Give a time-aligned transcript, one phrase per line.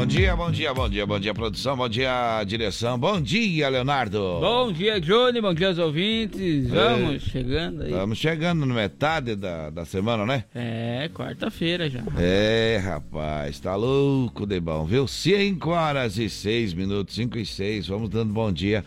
[0.00, 4.38] Bom dia, bom dia, bom dia, bom dia, produção, bom dia, direção, bom dia, Leonardo.
[4.40, 6.70] Bom dia, Johnny, bom dia aos ouvintes.
[6.70, 7.18] Vamos É.
[7.18, 7.90] chegando aí.
[7.90, 10.44] Estamos chegando na metade da, da semana, né?
[10.54, 12.00] É, quarta-feira já.
[12.16, 15.06] É, rapaz, tá louco de bom, viu?
[15.06, 18.82] 5 horas e 6 minutos, 5 e 6, vamos dando bom dia.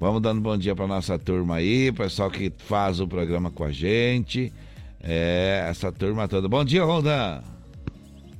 [0.00, 3.70] Vamos dando bom dia pra nossa turma aí, pessoal que faz o programa com a
[3.70, 4.50] gente.
[5.02, 6.48] É, essa turma toda.
[6.48, 7.42] Bom dia, Rondan.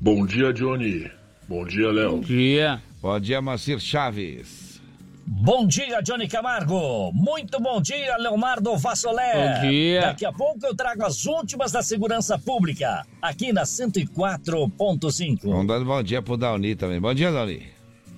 [0.00, 1.10] Bom dia, Johnny.
[1.48, 2.20] Bom dia, Bom Léo.
[2.20, 2.82] dia.
[3.02, 4.80] Bom dia, Macir Chaves.
[5.26, 7.10] Bom dia, Johnny Camargo.
[7.12, 9.32] Muito bom dia, Leonardo Vassolé.
[9.62, 10.00] Bom dia.
[10.02, 15.38] Daqui a pouco eu trago as últimas da segurança pública, aqui na 104.5.
[15.44, 17.00] Vamos dando bom dia pro Dauni também.
[17.00, 17.62] Bom dia, Dauni.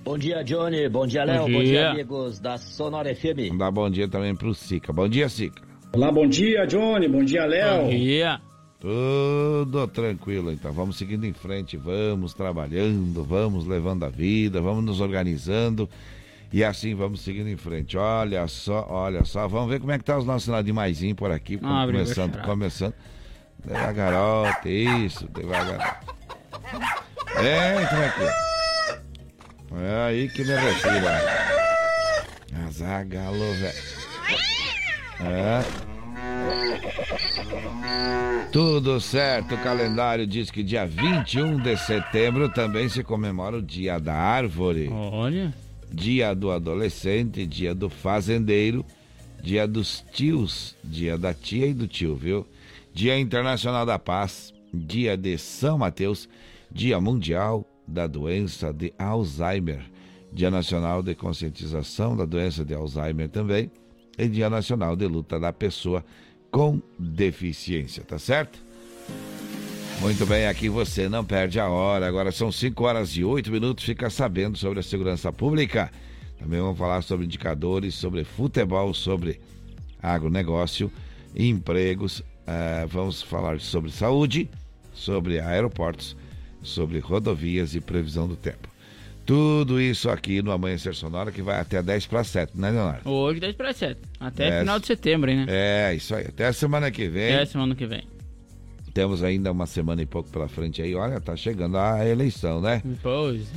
[0.03, 0.87] Bom dia, Johnny.
[0.89, 1.41] Bom dia, Bom Léo.
[1.43, 1.63] Bom dia.
[1.63, 3.47] dia, amigos da Sonora FM.
[3.47, 4.91] Vamos dar bom dia também pro Sica.
[4.93, 5.61] Bom dia, Sica.
[5.93, 7.07] Olá, bom dia, Johnny.
[7.07, 7.89] Bom dia, Bom Léo.
[7.89, 8.41] dia.
[8.79, 10.71] Tudo tranquilo, então.
[10.71, 15.89] Vamos seguindo em frente, vamos trabalhando, vamos levando a vida, vamos nos organizando
[16.53, 17.97] e assim vamos seguindo em frente.
[17.97, 19.47] Olha só, olha só.
[19.47, 20.65] Vamos ver como é que tá os nossos sinais
[21.15, 21.59] por aqui.
[21.63, 22.93] Ah, começando, começando.
[23.65, 26.01] Devagarote, isso, devagar.
[27.37, 28.47] É, tranquilo.
[29.79, 31.07] É aí que me refiro.
[32.67, 33.97] Azagalo, velho.
[35.19, 35.96] É.
[38.51, 43.99] Tudo certo, o calendário diz que dia 21 de setembro também se comemora o Dia
[43.99, 45.53] da Árvore, Olha.
[45.91, 48.85] Dia do Adolescente, Dia do Fazendeiro,
[49.43, 52.47] Dia dos Tios, Dia da Tia e do Tio, viu?
[52.93, 56.27] Dia Internacional da Paz, Dia de São Mateus,
[56.71, 59.81] Dia Mundial da Doença de Alzheimer,
[60.33, 63.71] Dia Nacional de Conscientização da Doença de Alzheimer também,
[64.17, 66.03] e Dia Nacional de Luta da Pessoa
[66.49, 68.59] com Deficiência, tá certo?
[69.99, 72.07] Muito bem, aqui você não perde a hora.
[72.07, 73.83] Agora são 5 horas e 8 minutos.
[73.83, 75.91] Fica sabendo sobre a segurança pública.
[76.37, 79.39] Também vamos falar sobre indicadores, sobre futebol, sobre
[80.01, 80.91] agronegócio,
[81.35, 82.23] empregos.
[82.45, 84.49] eh, vamos falar sobre saúde,
[84.93, 86.15] sobre aeroportos,
[86.61, 88.69] sobre rodovias e previsão do tempo.
[89.27, 93.09] Tudo isso aqui no Amanhecer Sonora que vai até 10 para 7, né, Leonardo?
[93.09, 93.99] Hoje 10 para 7.
[94.21, 94.59] Até É.
[94.61, 95.45] final de setembro, hein, né?
[95.49, 96.25] É, isso aí.
[96.27, 97.35] Até a semana que vem.
[97.35, 98.07] Até semana que vem.
[98.93, 100.95] Temos ainda uma semana e pouco pela frente aí.
[100.95, 102.81] Olha, tá chegando a eleição, né?
[103.03, 103.47] Pois.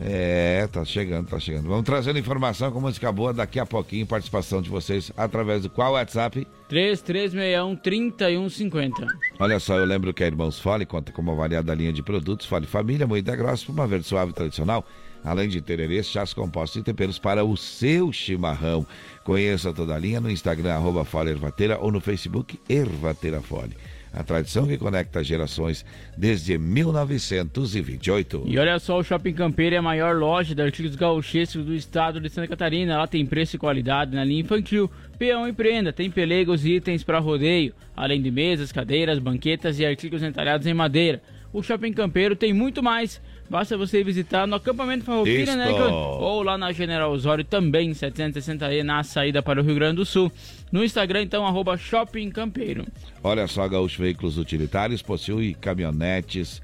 [0.00, 1.68] É, tá chegando, tá chegando.
[1.68, 4.04] Vamos trazendo informação com música boa daqui a pouquinho.
[4.04, 6.44] Participação de vocês através do qual WhatsApp?
[6.68, 9.06] 3361 3150.
[9.38, 12.44] Olha só, eu lembro que a Irmãos Fole conta com uma variada linha de produtos.
[12.44, 14.84] Fole Família, moída grossa, uma verde suave tradicional.
[15.24, 18.86] Além de tererês, chás compostos e temperos para o seu chimarrão.
[19.24, 23.76] Conheça toda a linha no Instagram, arroba Fole Ervateira ou no Facebook Ervateira Fole.
[24.12, 25.86] A tradição que conecta gerações
[26.18, 28.42] desde 1928.
[28.46, 32.20] E olha só, o Shopping Campeiro é a maior loja de artigos gauchescos do estado
[32.20, 32.98] de Santa Catarina.
[32.98, 35.94] Lá tem preço e qualidade na linha infantil, peão e prenda.
[35.94, 40.74] Tem pelegos e itens para rodeio, além de mesas, cadeiras, banquetas e artigos entalhados em
[40.74, 41.22] madeira.
[41.50, 43.18] O Shopping Campeiro tem muito mais.
[43.52, 45.70] Basta você visitar no acampamento Farroupilha, né?
[45.70, 45.82] Isto.
[45.82, 50.32] Ou lá na General Osório também, 760E, na saída para o Rio Grande do Sul.
[50.72, 52.86] No Instagram, então, arroba Shopping Campeiro.
[53.22, 56.62] Olha só, Gaúcho Veículos Utilitários possui caminhonetes,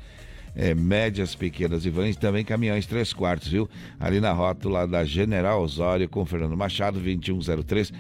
[0.56, 3.68] eh, médias, pequenas e vans, também caminhões 3 quartos, viu?
[4.00, 7.92] Ali na rótula da General Osório com Fernando Machado, 2103.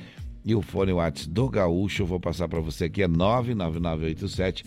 [0.46, 4.64] E o fone WhatsApp do Gaúcho, vou passar para você aqui, é 99987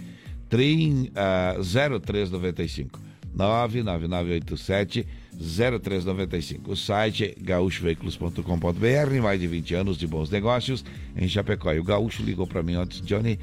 [0.47, 2.99] trin- ah, 0395.
[3.33, 5.07] 99987
[5.39, 6.71] 0395.
[6.71, 10.83] O site gaúchoveículos.com.br, mais de 20 anos de bons negócios
[11.15, 11.73] em Chapecó.
[11.73, 13.39] E o Gaúcho ligou para mim antes, Johnny,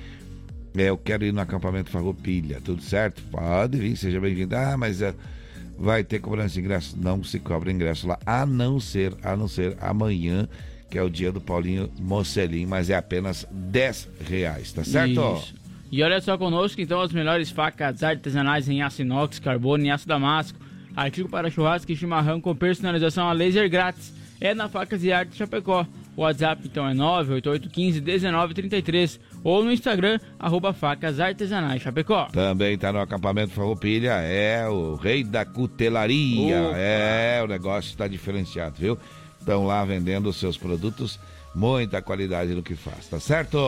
[0.76, 3.22] é, eu quero ir no acampamento Farroupilha, tudo certo?
[3.30, 4.54] Pode vir, seja bem-vindo.
[4.54, 5.14] Ah, mas é,
[5.78, 6.96] vai ter cobrança de ingresso?
[6.98, 10.48] Não se cobra ingresso lá, a não ser, a não ser amanhã,
[10.90, 15.38] que é o dia do Paulinho Mocelim, mas é apenas 10 reais, tá certo?
[15.38, 15.67] Isso.
[15.90, 20.06] E olha só conosco, então, as melhores facas artesanais em aço inox, carbono e aço
[20.06, 20.58] damasco.
[20.94, 24.16] Artigo para churrasco e chimarrão com personalização a laser grátis.
[24.40, 25.84] É na Facas e Arte Chapecó.
[26.16, 29.18] O WhatsApp, então, é 98815-1933.
[29.42, 32.26] Ou no Instagram, arroba facas artesanais Chapecó.
[32.26, 36.62] Também tá no acampamento Farroupilha, é o rei da cutelaria.
[36.62, 36.76] Opa.
[36.76, 38.98] É, o negócio está diferenciado, viu?
[39.48, 41.18] estão lá vendendo os seus produtos,
[41.58, 43.58] muita qualidade no que faz, tá certo?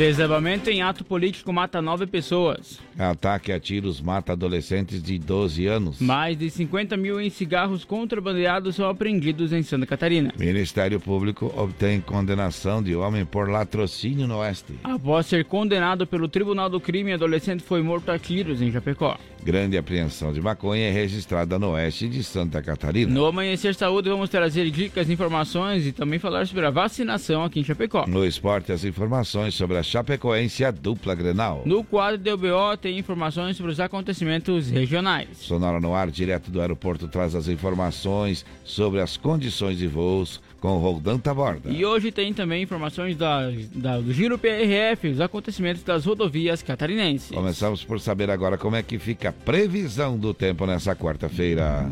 [0.00, 2.80] Desabamento em ato político mata nove pessoas.
[2.98, 6.00] Ataque a tiros mata adolescentes de 12 anos.
[6.00, 10.32] Mais de 50 mil em cigarros contrabandeados são apreendidos em Santa Catarina.
[10.38, 14.72] Ministério Público obtém condenação de homem por latrocínio no Oeste.
[14.82, 19.18] Após ser condenado pelo Tribunal do Crime, adolescente foi morto a tiros em Japecó.
[19.42, 23.10] Grande apreensão de maconha é registrada no oeste de Santa Catarina.
[23.10, 27.64] No Amanhecer Saúde vamos trazer dicas, informações e também falar sobre a vacinação aqui em
[27.64, 28.06] Chapecó.
[28.06, 31.62] No esporte, as informações sobre a Chapecoense e a dupla Grenal.
[31.66, 35.28] No quadro do UBO tem informações sobre os acontecimentos regionais.
[35.38, 40.76] Sonora no ar, direto do aeroporto, traz as informações sobre as condições de voos com
[40.76, 41.70] o Roldan Taborda.
[41.70, 47.30] E hoje tem também informações da, da, do Giro PRF, os acontecimentos das rodovias catarinenses.
[47.30, 51.90] Começamos por saber agora como é que fica a previsão do tempo nessa quarta-feira.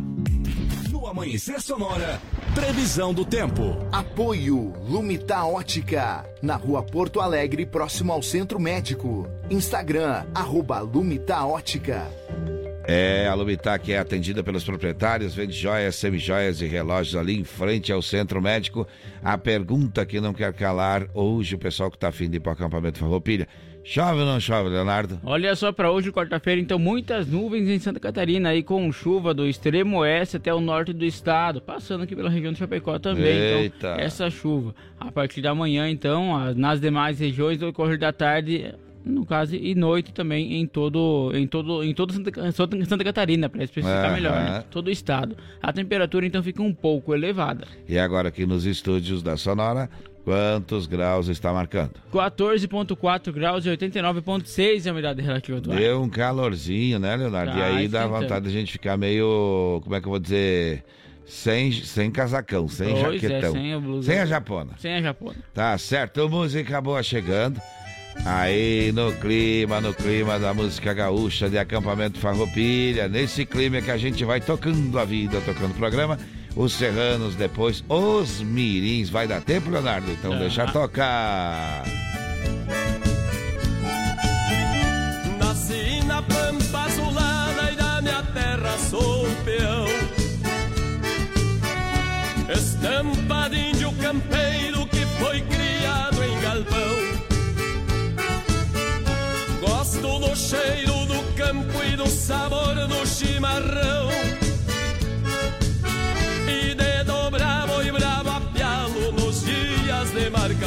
[1.09, 2.21] No Amanhecer Sonora,
[2.55, 3.63] previsão do tempo.
[3.91, 9.27] Apoio Lumita Ótica, na rua Porto Alegre, próximo ao Centro Médico.
[9.49, 12.07] Instagram, arroba Lumita Ótica.
[12.87, 17.91] É, a Lumitac é atendida pelos proprietários, vende joias, semijoias e relógios ali em frente
[17.91, 18.87] ao centro médico.
[19.25, 22.51] A pergunta que não quer calar hoje o pessoal que está afim de ir para
[22.51, 23.49] o acampamento Farroupilha.
[23.91, 25.19] Chove ou não chove, Leonardo?
[25.25, 29.47] Olha só para hoje, quarta-feira, então muitas nuvens em Santa Catarina aí com chuva do
[29.47, 33.35] extremo oeste até o norte do estado, passando aqui pela região do Chapecó também.
[33.35, 33.77] Então, Eita.
[33.79, 34.75] Então, essa chuva.
[35.01, 39.75] A partir da manhã, então, nas demais regiões do correr da tarde, no caso, e
[39.75, 44.65] noite também em todo, em todo, em todo Santa, Santa Catarina, para especificar melhor, né?
[44.71, 45.35] Todo o estado.
[45.63, 47.67] A temperatura então fica um pouco elevada.
[47.89, 49.89] E agora aqui nos estúdios da Sonora,
[50.29, 51.93] quantos graus está marcando?
[52.13, 55.79] 14.4 graus e 89.6 é a umidade relativa do ar.
[55.79, 57.53] Deu um calorzinho, né, Leonardo?
[57.53, 60.19] Tá, e aí dá vontade de a gente ficar meio, como é que eu vou
[60.19, 60.85] dizer...
[61.25, 63.51] Sem, sem casacão, sem pois é, jaquetão.
[63.51, 64.11] É, sem, a blusa.
[64.11, 64.71] sem a japona.
[64.79, 65.37] Sem a japona.
[65.53, 67.61] Tá certo, música boa chegando.
[68.25, 73.99] Aí no clima, no clima da música gaúcha de acampamento Farroupilha, nesse clima que a
[73.99, 76.19] gente vai tocando a vida, tocando o programa,
[76.59, 79.09] os serranos depois, os mirins.
[79.09, 80.11] Vai dar tempo, Leonardo?
[80.11, 80.41] Então uhum.
[80.41, 81.85] deixa tocar.
[85.39, 89.87] Nasci na pampa azulada e da minha terra sou peão.
[92.53, 96.97] Estampa de índio campeiro que foi criado em galpão
[99.61, 104.48] Gosto do cheiro do campo e do sabor do chimarrão.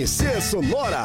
[0.00, 1.04] Amanhecer Sonora.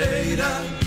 [0.00, 0.80] later.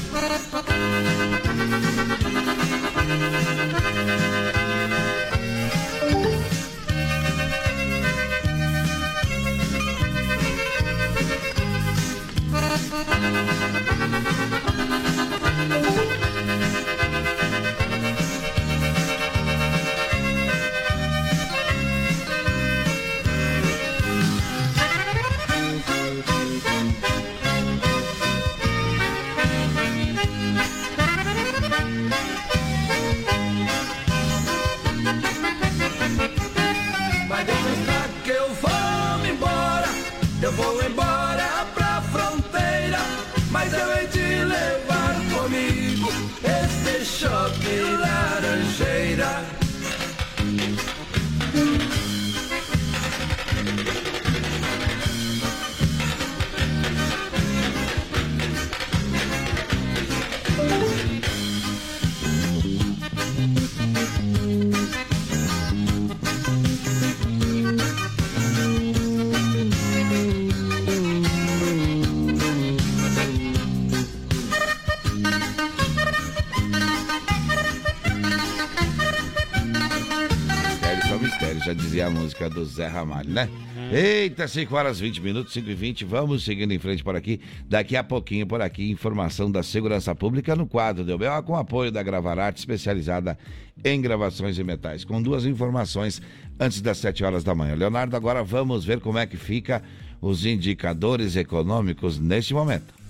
[82.53, 83.49] Do Zé Ramalho, né?
[83.91, 87.41] Eita, 5 horas 20 minutos, 5 e 20, vamos seguindo em frente por aqui.
[87.67, 91.91] Daqui a pouquinho por aqui, informação da segurança pública no quadro do BO com apoio
[91.91, 93.37] da Gravararte, especializada
[93.83, 95.03] em gravações de metais.
[95.03, 96.21] Com duas informações
[96.59, 97.75] antes das 7 horas da manhã.
[97.75, 99.83] Leonardo, agora vamos ver como é que fica
[100.21, 103.02] os indicadores econômicos neste momento.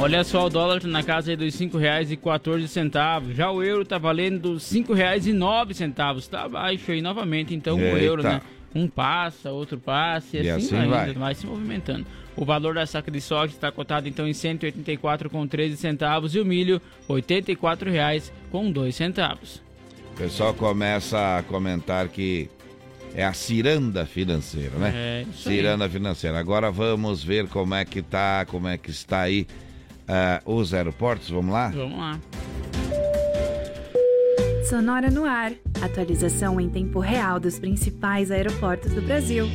[0.00, 3.34] Olha só, o dólar na casa dos R$ 5,14.
[3.34, 6.28] Já o euro tá valendo R$ 5,09.
[6.28, 7.94] Tá baixo aí novamente, então Eita.
[7.96, 8.40] o euro, né?
[8.72, 11.34] Um passa, outro passa e, E assim, assim vai, vai.
[11.34, 12.06] se movimentando.
[12.36, 16.44] O valor da saca de soja está cotado então em R$ 184,13 centavos e o
[16.44, 19.60] milho R$ 84,02 com dois centavos.
[20.12, 22.48] O pessoal começa a comentar que
[23.14, 24.92] é a ciranda financeira, né?
[24.94, 25.56] É, isso aí.
[25.56, 26.38] ciranda financeira.
[26.38, 29.46] Agora vamos ver como é que tá, como é que está aí
[30.08, 31.30] ah, os aeroportos.
[31.30, 31.68] Vamos lá?
[31.68, 32.18] Vamos lá.
[34.68, 35.52] Sonora no ar.
[35.80, 39.46] Atualização em tempo real dos principais aeroportos do Brasil.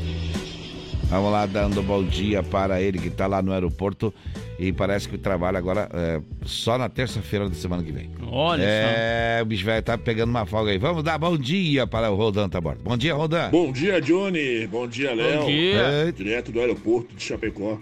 [1.09, 4.11] Vamos lá, dando bom dia para ele que está lá no aeroporto
[4.57, 8.09] e parece que trabalha agora é, só na terça-feira da semana que vem.
[8.31, 10.79] Olha É, o bicho vai estar pegando uma folga aí.
[10.79, 12.81] Vamos dar bom dia para o Rodan Taborda.
[12.83, 13.49] Bom dia, Rodan.
[13.51, 14.65] Bom dia, Johnny.
[14.65, 15.41] Bom dia, Léo.
[15.41, 15.81] Bom dia.
[15.81, 17.77] É, Direto do aeroporto de Chapecó.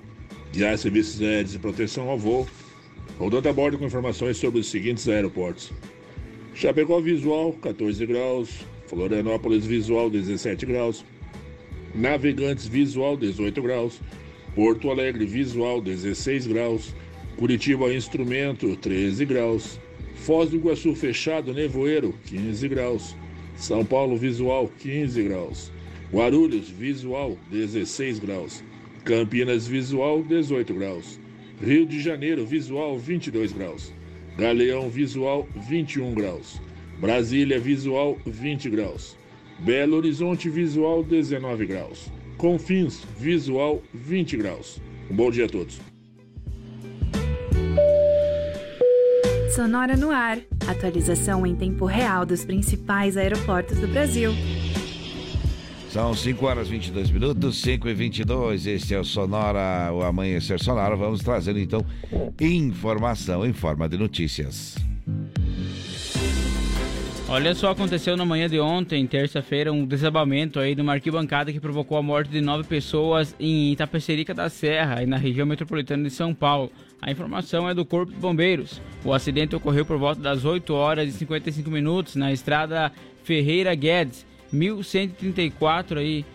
[0.51, 2.45] Guiar serviços aéreos de proteção ao voo.
[3.21, 5.71] Rodando a bordo com informações sobre os seguintes aeroportos.
[6.55, 8.65] Chapecó Visual, 14 graus.
[8.87, 11.05] Florianópolis Visual, 17 graus.
[11.93, 14.01] Navegantes Visual, 18 graus.
[14.55, 16.95] Porto Alegre Visual, 16 graus.
[17.37, 19.79] Curitiba Instrumento, 13 graus.
[20.15, 23.15] Foz do Iguaçu Fechado Nevoeiro, 15 graus.
[23.55, 25.71] São Paulo Visual, 15 graus.
[26.11, 28.63] Guarulhos Visual, 16 graus.
[29.05, 31.19] Campinas Visual, 18 graus.
[31.63, 33.93] Rio de Janeiro Visual, 22 graus.
[34.35, 36.59] Galeão Visual, 21 graus.
[36.99, 39.15] Brasília Visual, 20 graus.
[39.59, 42.11] Belo Horizonte Visual, 19 graus.
[42.35, 44.81] Confins Visual, 20 graus.
[45.09, 45.79] Um bom dia a todos.
[49.55, 50.39] Sonora no ar.
[50.67, 54.31] Atualização em tempo real dos principais aeroportos do Brasil.
[55.91, 58.65] São 5 horas e 22 minutos, 5 e 22.
[58.65, 60.95] Este é o Sonora, o Amanhecer Sonora.
[60.95, 61.85] Vamos trazendo então
[62.39, 64.77] informação em forma de notícias.
[67.27, 71.97] Olha só, aconteceu na manhã de ontem, terça-feira, um desabamento aí numa arquibancada que provocou
[71.97, 76.71] a morte de nove pessoas em Itapecerica da Serra, na região metropolitana de São Paulo.
[77.01, 78.79] A informação é do Corpo de Bombeiros.
[79.03, 84.25] O acidente ocorreu por volta das 8 horas e 55 minutos na estrada Ferreira Guedes,
[84.51, 86.25] 1134 aí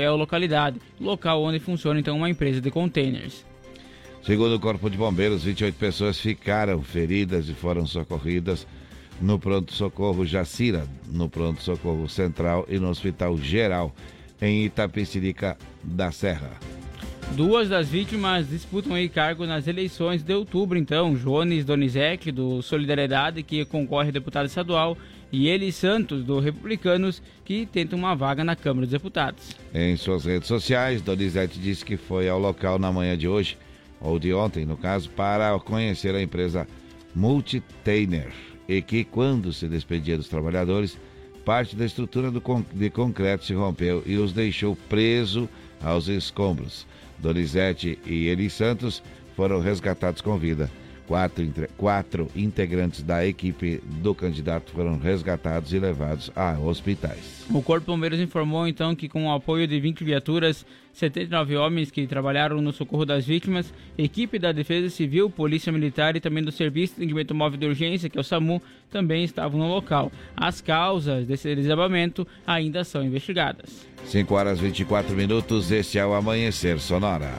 [0.00, 3.44] é a localidade, local onde funciona então uma empresa de containers.
[4.22, 8.66] Segundo o Corpo de Bombeiros, 28 pessoas ficaram feridas e foram socorridas
[9.20, 13.94] no pronto-socorro Jacira, no pronto-socorro central e no Hospital Geral,
[14.40, 16.50] em Itapecerica da Serra.
[17.32, 21.14] Duas das vítimas disputam aí cargo nas eleições de outubro, então.
[21.14, 24.96] Jones Donizek, do Solidariedade, que concorre a deputado estadual,
[25.30, 29.54] e Eli Santos, do Republicanos, que tenta uma vaga na Câmara dos Deputados.
[29.74, 33.58] Em suas redes sociais, Donizete disse que foi ao local na manhã de hoje,
[34.00, 36.66] ou de ontem, no caso, para conhecer a empresa
[37.14, 38.32] Multitainer
[38.68, 40.98] e que, quando se despedia dos trabalhadores,
[41.44, 45.48] parte da estrutura con- de concreto se rompeu e os deixou preso
[45.82, 46.86] aos escombros.
[47.18, 49.02] Donizete e Eli Santos
[49.34, 50.70] foram resgatados com vida.
[51.08, 57.46] Quatro, quatro integrantes da equipe do candidato foram resgatados e levados a hospitais.
[57.50, 62.06] O Corpo Bombeiros informou então que, com o apoio de 20 viaturas, 79 homens que
[62.06, 66.96] trabalharam no socorro das vítimas, equipe da Defesa Civil, Polícia Militar e também do Serviço
[66.96, 70.12] de Atendimento Móvel de Urgência, que é o SAMU, também estavam no local.
[70.36, 73.86] As causas desse desabamento ainda são investigadas.
[74.04, 77.32] 5 horas 24 minutos, este é o Amanhecer Sonora.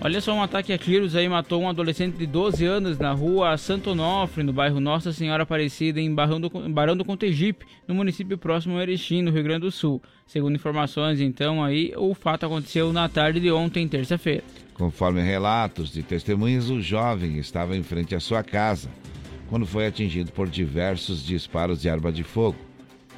[0.00, 3.56] Olha só, um ataque a tiros aí matou um adolescente de 12 anos na rua
[3.56, 8.38] Santo Onofre, no bairro Nossa Senhora Aparecida, em Barão do, Barão do Contegipe, no município
[8.38, 10.00] próximo a Erechim, no Rio Grande do Sul.
[10.26, 14.44] Segundo informações, então, aí, o fato aconteceu na tarde de ontem, terça-feira.
[14.74, 18.90] Conforme relatos de testemunhas, o jovem estava em frente à sua casa
[19.48, 22.58] quando foi atingido por diversos disparos de arma de fogo.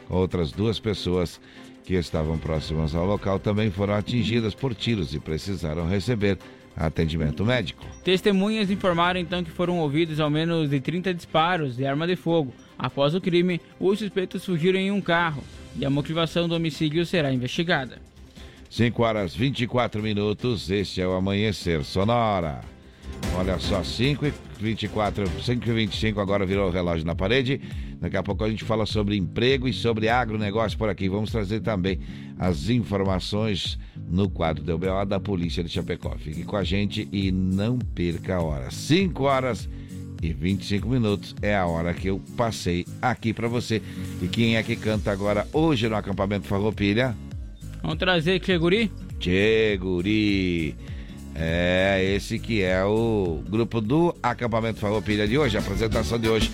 [0.08, 1.40] Outras duas pessoas
[1.84, 6.38] que estavam próximas ao local também foram atingidas por tiros e precisaram receber
[6.86, 7.84] atendimento médico.
[8.04, 12.54] Testemunhas informaram então que foram ouvidos ao menos de 30 disparos de arma de fogo.
[12.78, 15.42] Após o crime, os suspeitos fugiram em um carro
[15.76, 17.98] e a motivação do homicídio será investigada.
[18.70, 22.60] 5 horas 24 minutos, este é o Amanhecer Sonora.
[23.36, 27.60] Olha só, 5 e 24, 5 e 25 agora virou o relógio na parede.
[28.00, 31.08] Daqui a pouco a gente fala sobre emprego e sobre agronegócio por aqui.
[31.08, 32.00] Vamos trazer também
[32.38, 33.78] as informações
[34.08, 36.16] no quadro do BO da Polícia de Chapecó.
[36.18, 38.70] Fique com a gente e não perca a hora.
[38.70, 39.68] 5 horas
[40.22, 43.82] e 25 minutos é a hora que eu passei aqui para você.
[44.20, 47.16] E quem é que canta agora hoje no acampamento Farroupilha?
[47.82, 48.90] Vamos trazer Tcheguri?
[51.40, 56.50] É esse que é o grupo do Acampamento Farroupilha de hoje, a apresentação de hoje.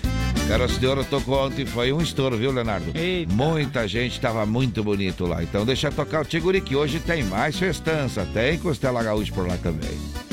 [0.47, 2.85] Cara, de Ouro tocou ontem, foi um estouro, viu, Leonardo?
[2.93, 3.33] Eita.
[3.33, 5.41] Muita gente estava muito bonito lá.
[5.41, 9.57] Então deixa tocar o Tiguri, que hoje tem mais festança, tem Costela Gaúcho por lá
[9.57, 10.24] também.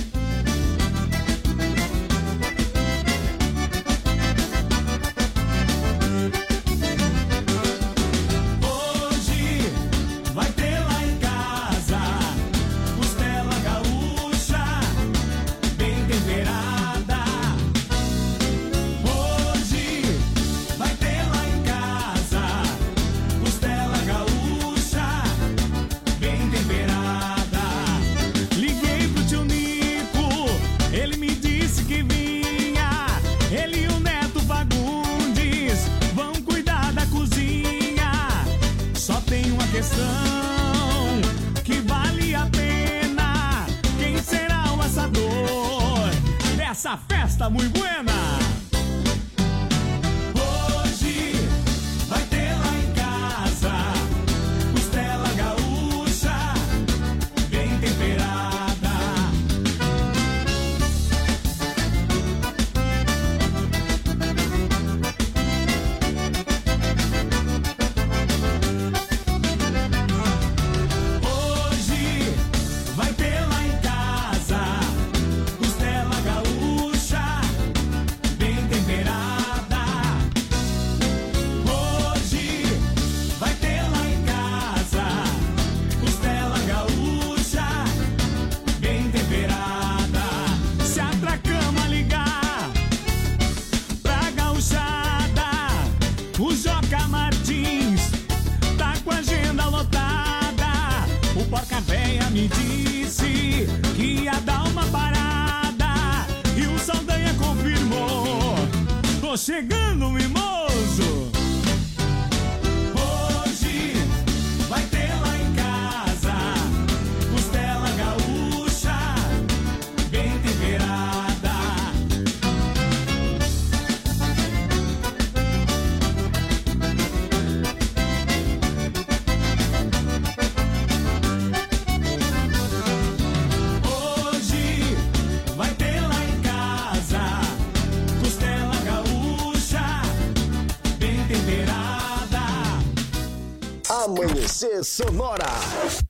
[144.83, 146.02] Sonora.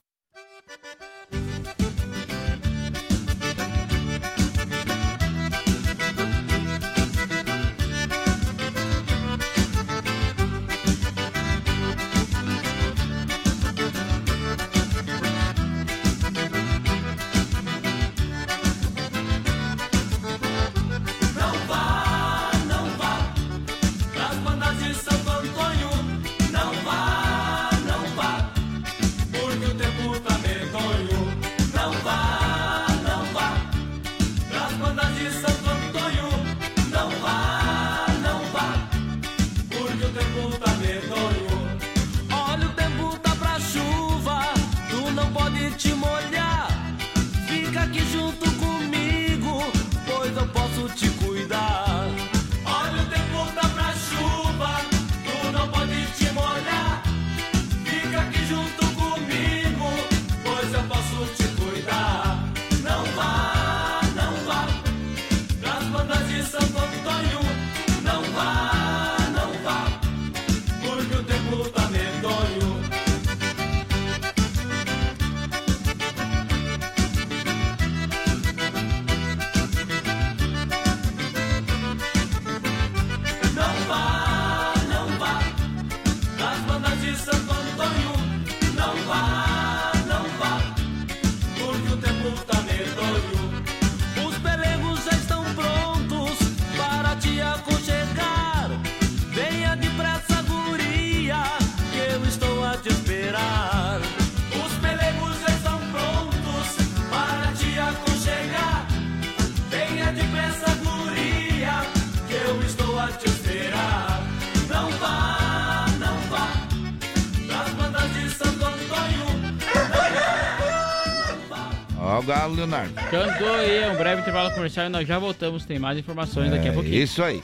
[122.62, 122.94] Leonardo.
[123.10, 125.64] Cantou e um breve intervalo comercial e nós já voltamos.
[125.64, 126.94] Tem mais informações daqui a é pouquinho.
[126.94, 127.42] Isso aí.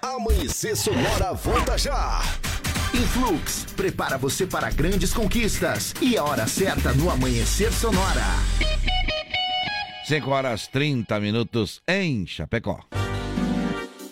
[0.00, 2.22] Amanhecer Sonora volta já.
[2.94, 8.22] Influx prepara você para grandes conquistas e a hora certa no Amanhecer Sonora.
[10.04, 12.80] 5 horas 30 minutos em Chapecó.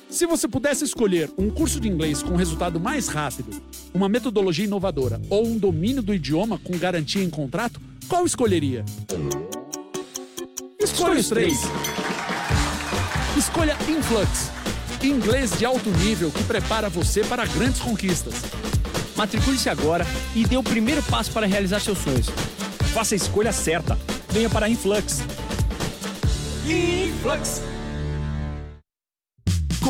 [0.08, 3.62] Se você pudesse escolher um curso de inglês com resultado mais rápido,
[3.94, 8.84] uma metodologia inovadora ou um domínio do idioma com garantia em contrato, qual escolheria?
[11.00, 11.58] Escolha os três.
[13.34, 14.50] Escolha Influx.
[15.02, 18.34] Inglês de alto nível que prepara você para grandes conquistas.
[19.16, 22.28] Matricule-se agora e dê o primeiro passo para realizar seus sonhos.
[22.92, 23.98] Faça a escolha certa.
[24.28, 25.22] Venha para Influx.
[26.66, 27.62] Influx.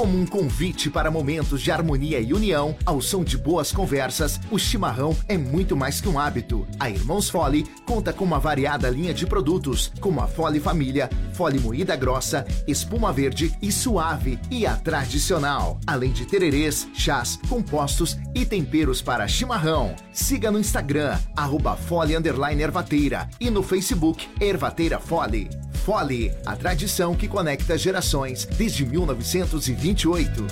[0.00, 4.58] Como um convite para momentos de harmonia e união, ao som de boas conversas, o
[4.58, 6.66] chimarrão é muito mais que um hábito.
[6.78, 11.10] A Irmãos Fole conta com uma variada linha de produtos, como a Fole Família,
[11.40, 15.81] Fole Moída Grossa, Espuma Verde e Suave e a Tradicional.
[15.87, 19.96] Além de tererês, chás, compostos e temperos para chimarrão.
[20.12, 22.12] Siga no Instagram, arroba Fole
[22.61, 25.48] Ervateira e no Facebook Ervateira Fole.
[25.83, 30.46] Fole, a tradição que conecta gerações desde 1928.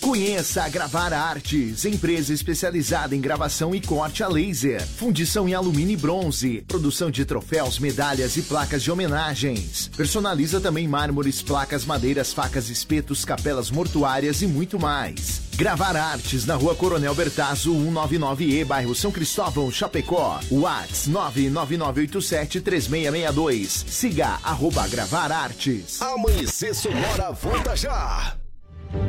[0.00, 5.94] Conheça a Gravar Artes, empresa especializada em gravação e corte a laser, fundição em alumínio
[5.94, 9.90] e bronze, produção de troféus, medalhas e placas de homenagens.
[9.96, 15.42] Personaliza também mármores, placas, madeiras, facas, espetos, capelas mortuárias e muito mais.
[15.56, 20.38] Gravar Artes na Rua Coronel Bertazzo, 199E, bairro São Cristóvão, Chapecó.
[20.52, 23.84] Whats 999873662.
[23.88, 26.00] Siga arroba Gravar Artes.
[26.00, 28.37] Amanhecer Sonora volta já.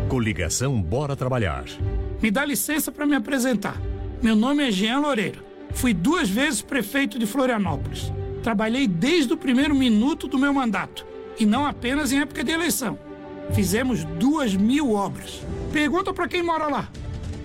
[0.07, 1.65] Coligação Bora Trabalhar.
[2.21, 3.79] Me dá licença para me apresentar.
[4.21, 5.43] Meu nome é Jean Loureiro.
[5.71, 8.11] Fui duas vezes prefeito de Florianópolis.
[8.43, 11.05] Trabalhei desde o primeiro minuto do meu mandato
[11.39, 12.97] e não apenas em época de eleição.
[13.53, 15.41] Fizemos duas mil obras.
[15.71, 16.89] Pergunta para quem mora lá.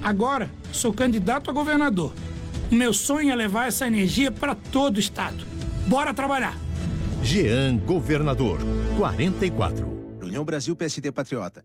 [0.03, 2.13] Agora sou candidato a governador.
[2.71, 5.45] O meu sonho é levar essa energia para todo o estado.
[5.87, 6.59] Bora trabalhar.
[7.23, 8.59] Jean Governador,
[8.99, 10.19] 44.
[10.23, 11.65] União Brasil PSD Patriota.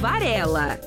[0.00, 0.78] Varela.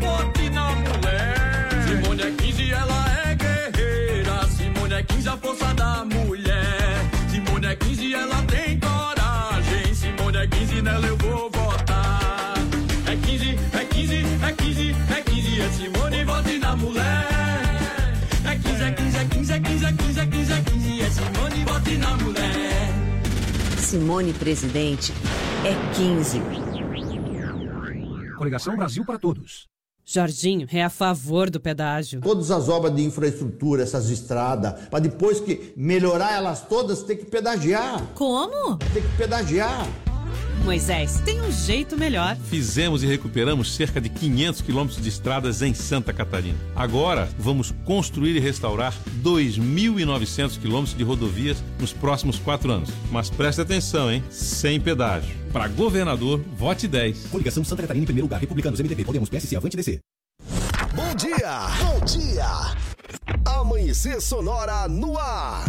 [0.00, 1.68] Bote na mulher.
[1.86, 4.48] Simone é 15, ela é guerreira.
[4.48, 7.10] Simone é 15, a força da mulher.
[7.30, 9.94] Simone é 15, ela tem coragem.
[9.94, 12.54] Simone é 15, nela eu vou votar.
[13.06, 15.60] É 15, é 15, é 15, é 15.
[15.60, 17.26] É Simone, vote na mulher.
[18.44, 21.02] É 15, é 15, é 15, é 15, é 15, é 15, é 15.
[21.02, 22.88] É Simone, vote na mulher.
[23.78, 25.12] Simone Presidente
[25.64, 26.77] é 15.
[28.38, 29.66] Coligação Brasil para Todos.
[30.10, 32.22] Jorginho é a favor do pedágio.
[32.22, 37.26] Todas as obras de infraestrutura, essas estradas, para depois que melhorar elas todas, tem que
[37.26, 38.02] pedagiar.
[38.14, 38.78] Como?
[38.78, 39.86] Tem que pedagiar.
[40.64, 42.36] Moisés, tem um jeito melhor.
[42.48, 46.58] Fizemos e recuperamos cerca de 500 quilômetros de estradas em Santa Catarina.
[46.76, 52.90] Agora vamos construir e restaurar 2.900 quilômetros de rodovias nos próximos quatro anos.
[53.10, 54.22] Mas preste atenção, hein?
[54.30, 55.34] Sem pedágio.
[55.52, 57.28] Para governador, vote 10.
[57.28, 58.40] Coligação Santa Catarina em primeiro lugar.
[58.40, 59.98] Republicanos, MDB, Podemos, PSC, Avante DC.
[60.94, 61.60] Bom dia!
[61.80, 62.48] Bom dia!
[63.44, 65.64] Amanhecer Sonora no ar.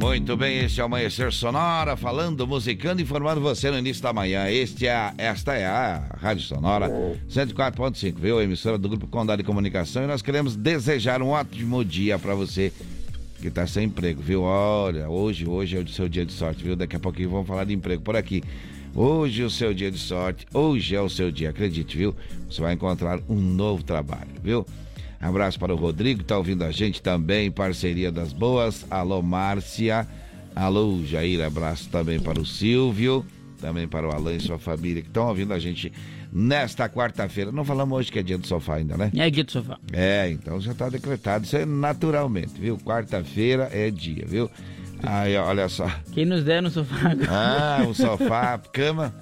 [0.00, 4.48] Muito bem, este é o Amanhecer Sonora, falando, musicando, informando você no início da manhã.
[4.48, 6.88] Este é, esta é a Rádio Sonora
[7.28, 8.38] 104.5, viu?
[8.38, 10.02] A emissora do Grupo Condado de Comunicação.
[10.02, 12.72] E nós queremos desejar um ótimo dia para você
[13.42, 14.40] que está sem emprego, viu?
[14.40, 16.74] Olha, hoje, hoje é o seu dia de sorte, viu?
[16.74, 18.42] Daqui a pouquinho vamos falar de emprego por aqui.
[18.94, 22.16] Hoje é o seu dia de sorte, hoje é o seu dia, acredite, viu?
[22.48, 24.64] Você vai encontrar um novo trabalho, viu?
[25.20, 28.86] Abraço para o Rodrigo, que tá ouvindo a gente também, parceria das boas.
[28.90, 30.06] Alô, Márcia.
[30.56, 33.24] Alô, Jair, abraço também para o Silvio.
[33.60, 35.92] também para o Alan e sua família que estão ouvindo a gente
[36.32, 37.52] nesta quarta-feira.
[37.52, 39.10] Não falamos hoje que é dia do sofá ainda, né?
[39.14, 39.78] É dia do sofá.
[39.92, 41.44] É, então já está decretado.
[41.44, 42.78] Isso é naturalmente, viu?
[42.78, 44.50] Quarta-feira é dia, viu?
[45.02, 45.90] Aí, olha só.
[46.12, 47.28] Quem nos der no sofá agora.
[47.30, 49.14] Ah, o sofá, cama.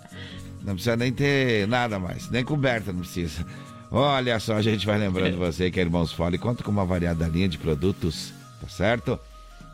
[0.64, 3.44] Não precisa nem ter nada mais, nem coberta não precisa.
[3.90, 7.26] Olha só, a gente vai lembrando você que a Irmãos Fole conta com uma variada
[7.26, 9.18] linha de produtos, tá certo?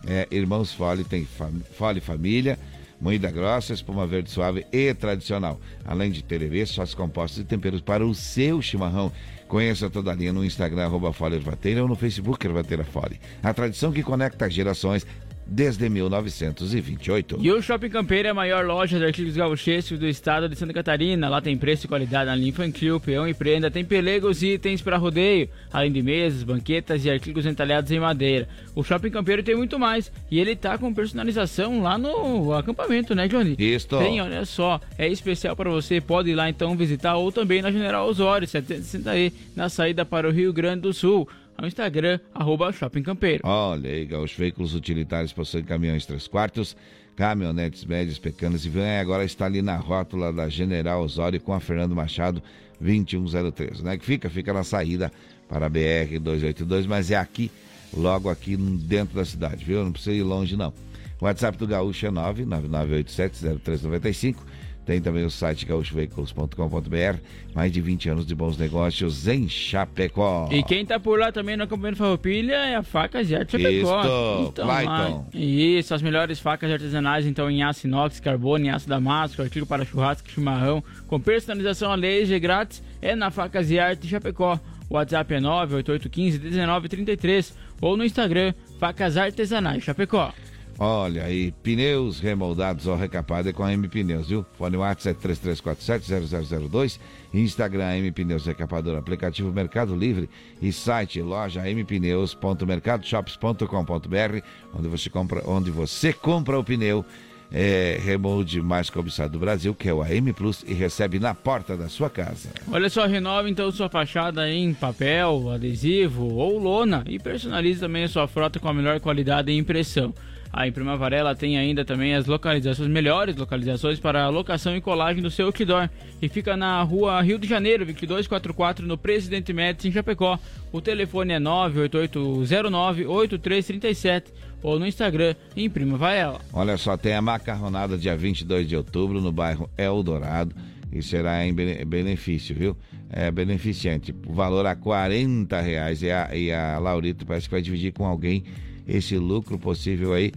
[0.07, 2.57] É, Irmãos Fole tem fam Fole Família,
[3.01, 5.61] moída grossa, espuma verde suave e tradicional.
[5.85, 9.11] Além de tererê, sócios compostos e temperos para o seu chimarrão.
[9.49, 13.21] Conheça toda a linha no Instagram, arroba Fole Ervateira ou no Facebook Ervateira Fole.
[13.43, 15.05] A tradição que conecta gerações
[15.47, 17.39] desde 1928.
[17.41, 20.73] E o Shopping Campeiro é a maior loja de artigos gauchescos do estado de Santa
[20.73, 21.29] Catarina.
[21.29, 24.81] Lá tem preço e qualidade na linha infantil, peão e prenda, tem pelegos e itens
[24.81, 28.49] para rodeio, além de mesas, banquetas e artigos entalhados em madeira.
[28.75, 33.29] O Shopping Campeiro tem muito mais e ele tá com personalização lá no acampamento, né,
[33.29, 33.57] Johnny?
[33.59, 33.89] Isso.
[33.89, 37.71] Tem, olha só, é especial para você, pode ir lá então visitar ou também na
[37.71, 42.73] General Osório, 760 aí, na saída para o Rio Grande do Sul ao Instagram, arroba
[42.73, 43.41] Shopping Campeiro.
[43.45, 46.77] Olha aí, os veículos utilitários possuem caminhões 3 quartos,
[47.17, 51.61] caminhonetes médias, pequenas e van, agora está ali na rótula da General Osório com a
[51.61, 52.43] Fernando Machado
[52.81, 53.97] 2103, né?
[53.97, 55.13] Que fica, fica na saída
[55.49, 57.51] para a BR 282, mas é aqui,
[57.93, 59.85] logo aqui dentro da cidade, viu?
[59.85, 60.73] Não precisa ir longe não.
[61.21, 64.37] WhatsApp do Gaúcho é 999870395
[64.85, 67.19] tem também o site gaúchoveículos.com.br.
[67.55, 70.49] Mais de 20 anos de bons negócios em Chapecó.
[70.51, 74.49] E quem tá por lá também no acampamento Farroupilha é a Facas de Arte Chapecó.
[74.49, 75.27] Então, Clayton.
[75.33, 79.85] Isso, as melhores facas artesanais então em aço inox, carbono, em aço damasco, artigo para
[79.85, 84.61] churrasco e chimarrão, com personalização a laser grátis, é na Facas de Arte Chapecó.
[84.91, 90.33] O WhatsApp é 98815 ou no Instagram Facas Artesanais Chapecó.
[90.79, 94.45] Olha aí, pneus remoldados ou recapados é com a M Pneus, viu?
[94.59, 96.99] Fone WhatsApp é 3347-0002,
[97.33, 100.29] Instagram M Pneus Recapador, aplicativo Mercado Livre
[100.61, 104.41] e site loja mpneus.mercadoshops.com.br,
[104.75, 107.05] onde você compra, onde você compra o pneu
[107.53, 111.77] é, remolde mais cobiçado do Brasil, que é o AM Plus, e recebe na porta
[111.77, 112.49] da sua casa.
[112.71, 118.09] Olha só, renove então sua fachada em papel, adesivo ou lona e personalize também a
[118.09, 120.13] sua frota com a melhor qualidade e impressão.
[120.57, 125.21] A Imprima Varela tem ainda também as localizações, melhores localizações para a locação e colagem
[125.21, 125.91] do seu outdoor.
[126.23, 130.39] E fica na rua Rio de Janeiro, 2244, no Presidente Médici, em Chapecó.
[130.71, 134.27] O telefone é 98809-8337
[134.63, 136.41] ou no Instagram, Imprima Varela.
[136.53, 140.55] Olha só, tem a macarronada dia 22 de outubro no bairro Eldorado
[140.93, 142.77] e será em benefício, viu?
[143.17, 144.13] É beneficente.
[144.27, 148.05] O valor a 40 reais e a, e a Laurita parece que vai dividir com
[148.05, 148.43] alguém
[148.89, 150.33] esse lucro possível aí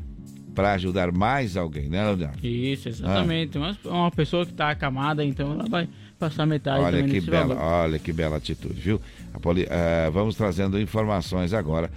[0.54, 2.46] para ajudar mais alguém, né, Leonardo?
[2.46, 3.58] Isso, exatamente.
[3.58, 3.62] Ah.
[3.62, 7.84] Uma, uma pessoa que está acamada, então ela vai passar metade olha que bela, valor.
[7.84, 9.02] Olha que bela atitude, viu?
[9.42, 11.92] Poli, uh, vamos trazendo informações agora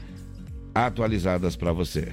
[0.75, 2.13] atualizadas para você.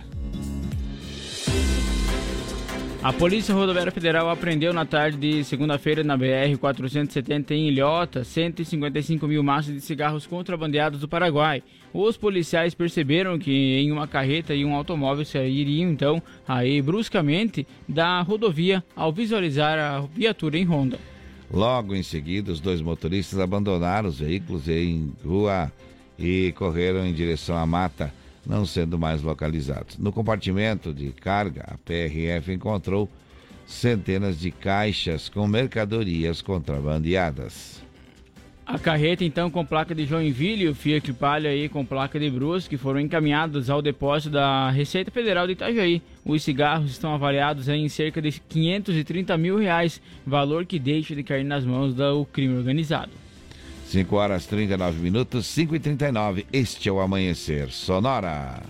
[3.08, 9.42] A Polícia Rodoviária Federal apreendeu na tarde de segunda-feira na BR-470 em Ilhota 155 mil
[9.42, 11.64] maços de cigarros contrabandeados do Paraguai.
[11.94, 18.22] Os policiais perceberam que em uma carreta e um automóvel sairiam então aí bruscamente da
[18.24, 21.00] rodovia ao visualizar a viatura em Honda.
[21.50, 25.72] Logo em seguida, os dois motoristas abandonaram os veículos em rua
[26.20, 28.14] e correram em direção à mata
[28.48, 29.98] não sendo mais localizados.
[29.98, 33.10] No compartimento de carga, a PRF encontrou
[33.66, 37.86] centenas de caixas com mercadorias contrabandeadas.
[38.66, 42.30] A carreta, então, com placa de Joinville e o Fiat Palio aí com placa de
[42.30, 46.02] Brusque foram encaminhados ao depósito da Receita Federal de Itajaí.
[46.26, 51.46] Os cigarros estão avaliados em cerca de 530 mil reais, valor que deixa de cair
[51.46, 53.12] nas mãos do crime organizado.
[53.88, 58.62] 5 horas 39 minutos, 5 e 39 Este é o Amanhecer Sonora.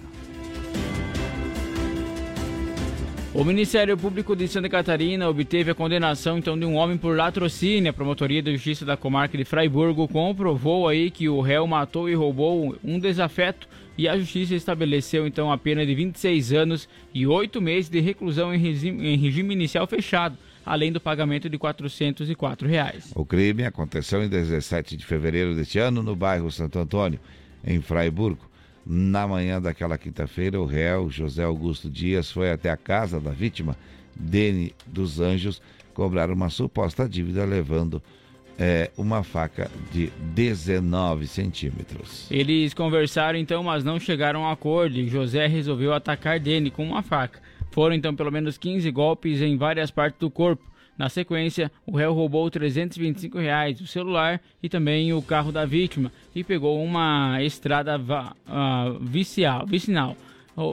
[3.33, 7.89] O Ministério Público de Santa Catarina obteve a condenação então de um homem por latrocínio.
[7.89, 12.13] A Promotoria de Justiça da Comarca de Fraiburgo comprovou aí que o réu matou e
[12.13, 17.59] roubou um desafeto e a Justiça estabeleceu então a pena de 26 anos e 8
[17.59, 20.37] meses de reclusão em regime, em regime inicial fechado
[20.67, 23.11] além do pagamento de 404 reais.
[23.15, 27.19] O crime aconteceu em 17 de fevereiro deste ano no bairro Santo Antônio,
[27.65, 28.45] em Fraiburgo.
[28.85, 33.75] Na manhã daquela quinta-feira, o réu José Augusto Dias foi até a casa da vítima,
[34.15, 35.61] Dene dos Anjos,
[35.93, 38.01] cobrar uma suposta dívida, levando
[38.57, 42.27] é, uma faca de 19 centímetros.
[42.29, 47.01] Eles conversaram então, mas não chegaram a acordo e José resolveu atacar Dene com uma
[47.01, 47.39] faca.
[47.77, 50.63] Foram então pelo menos 15 golpes em várias partes do corpo.
[50.97, 56.11] Na sequência, o réu roubou 325 reais, o celular e também o carro da vítima
[56.33, 60.17] e pegou uma estrada va- ah, vicial, vicinal.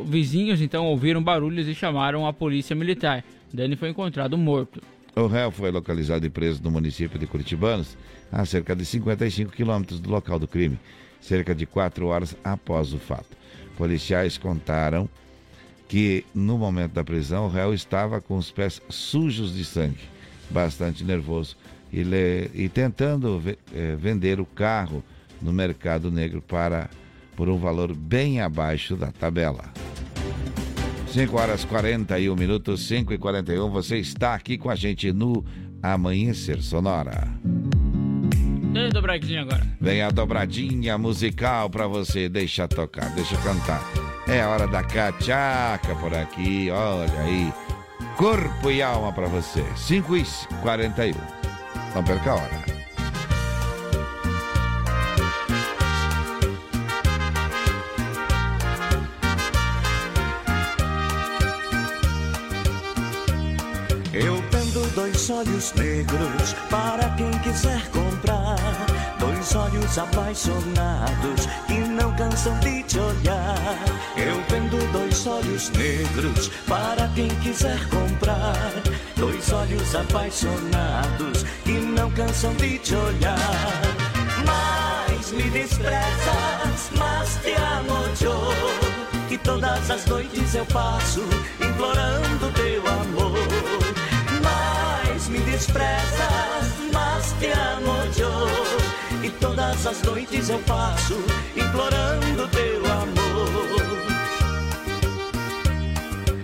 [0.07, 3.23] Vizinhos então ouviram barulhos e chamaram a polícia militar.
[3.53, 4.81] Dani foi encontrado morto.
[5.15, 7.99] O réu foi localizado e preso no município de Curitibanos,
[8.33, 10.79] a cerca de 55 quilômetros do local do crime,
[11.21, 13.37] cerca de quatro horas após o fato.
[13.77, 15.07] Policiais contaram
[15.89, 19.99] que, no momento da prisão, o réu estava com os pés sujos de sangue,
[20.51, 21.57] bastante nervoso,
[21.93, 23.41] e, le- e tentando
[23.73, 25.03] eh, vender o carro
[25.41, 26.89] no mercado negro para
[27.37, 29.65] por um valor bem abaixo da tabela.
[31.13, 33.71] 5 horas 41 minutos, 5 e 41.
[33.71, 35.45] Você está aqui com a gente no
[35.83, 37.29] Amanhecer Sonora.
[38.73, 39.65] Dani dobradinha agora.
[39.81, 42.29] Vem a dobradinha musical pra você.
[42.29, 43.81] Deixa tocar, deixa cantar.
[44.27, 47.53] É hora da cachaca por aqui, olha aí.
[48.17, 49.65] Corpo e alma pra você.
[49.77, 50.25] 5 e
[50.63, 51.15] 41.
[51.95, 52.74] Não perca a hora.
[65.05, 68.57] Dois olhos negros para quem quiser comprar.
[69.19, 73.85] Dois olhos apaixonados que não cansam de te olhar.
[74.17, 78.57] Eu vendo dois olhos negros para quem quiser comprar.
[79.17, 83.83] Dois olhos apaixonados que não cansam de te olhar.
[84.47, 89.29] Mas me desprezas, mas te amo eu.
[89.29, 91.21] Que todas as noites eu passo
[91.61, 93.24] implorando teu amor.
[95.65, 99.25] Desprezas, mas te amo eu.
[99.25, 101.15] E todas as noites eu passo
[101.57, 103.81] implorando teu amor.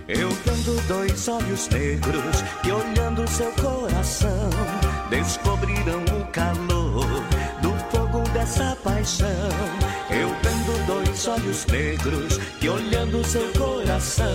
[0.07, 4.49] Eu vendo dois olhos negros que olhando seu coração
[5.11, 7.05] descobriram o calor
[7.61, 9.27] do fogo dessa paixão.
[10.09, 14.25] Eu vendo dois olhos negros que olhando seu coração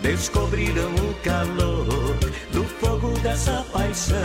[0.00, 2.16] descobriram o calor
[3.04, 4.16] fogo dessa paixão.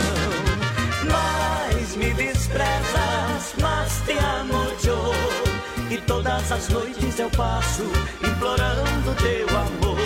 [1.10, 5.90] Mas me desprezas, mas te amo eu.
[5.90, 7.82] E todas as noites eu passo
[8.22, 9.98] implorando teu amor.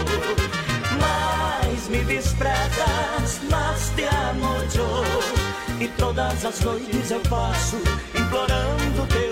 [1.01, 5.85] Mas me desprezas, mas te amo eu.
[5.85, 7.77] E todas as noites eu passo
[8.14, 9.24] implorando teu.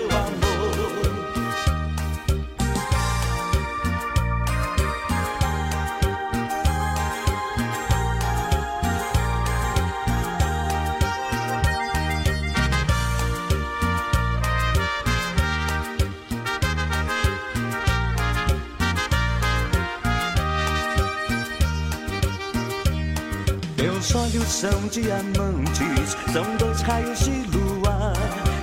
[24.47, 28.13] São diamantes, são dois raios de luar.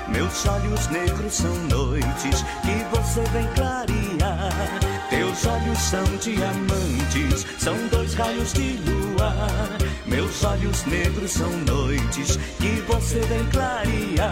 [0.09, 4.53] Meus olhos negros são noites que você vem clarear.
[5.09, 9.79] Teus olhos são diamantes, são dois raios de luar.
[10.07, 14.31] Meus olhos negros são noites que você vem clarear.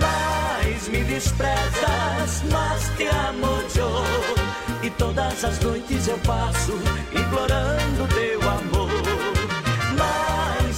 [0.00, 4.60] Mas me desprezas, mas te amo eu.
[4.82, 6.72] E todas as noites eu passo
[7.12, 8.39] implorando teu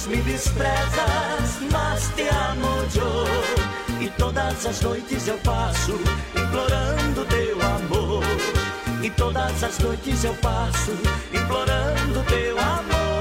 [0.07, 4.01] me desprezas, mas te amo eu.
[4.01, 5.93] E todas as noites eu passo
[6.35, 8.23] implorando teu amor.
[9.01, 10.91] E todas as noites eu passo
[11.33, 13.13] implorando teu amor.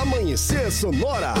[0.00, 1.34] Amanhecer Sonora.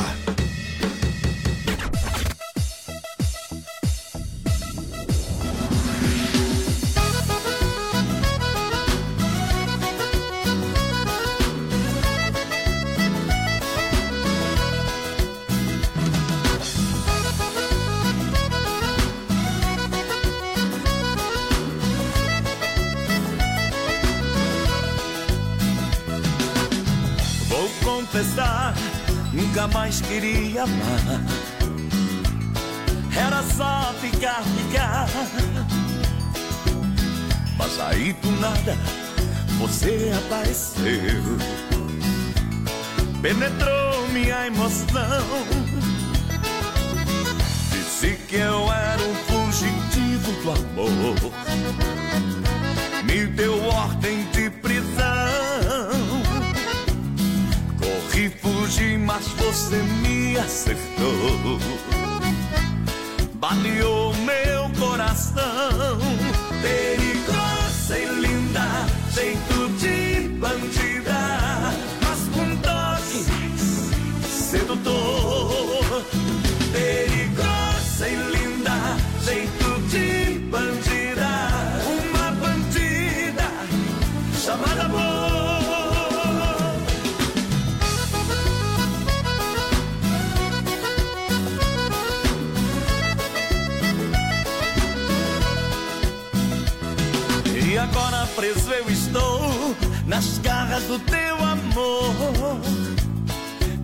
[29.30, 31.20] Nunca mais queria amar.
[33.14, 35.06] Era só ficar, ficar.
[37.58, 38.74] Mas aí do nada
[39.58, 41.36] você apareceu.
[43.20, 44.86] Penetrou minha emoção.
[47.70, 51.32] Disse que eu era um fugitivo do amor.
[53.04, 54.15] Me deu ordem
[58.16, 61.58] Corri, fugi, mas você me acertou.
[63.34, 65.98] Baleou meu coração.
[66.62, 69.55] Perigosa e linda, jeito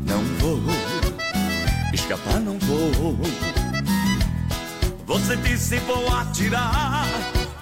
[0.04, 0.60] Não vou
[1.92, 3.16] escapar, não vou.
[5.06, 7.06] Você disse vou atirar,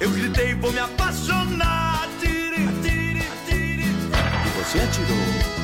[0.00, 2.08] eu gritei vou me apaixonar.
[2.20, 3.84] Tire, tire, tire.
[3.84, 5.16] E você atirou.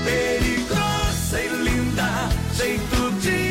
[0.04, 3.45] Perigosa e linda, jeito de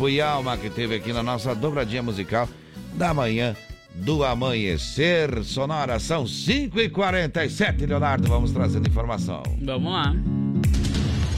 [0.00, 2.48] Corpo e Alma que teve aqui na nossa dobradinha musical
[2.94, 3.54] da manhã
[3.94, 5.98] do amanhecer sonora.
[5.98, 8.26] São 5h47, Leonardo.
[8.26, 9.42] Vamos trazendo informação.
[9.60, 10.14] Vamos lá.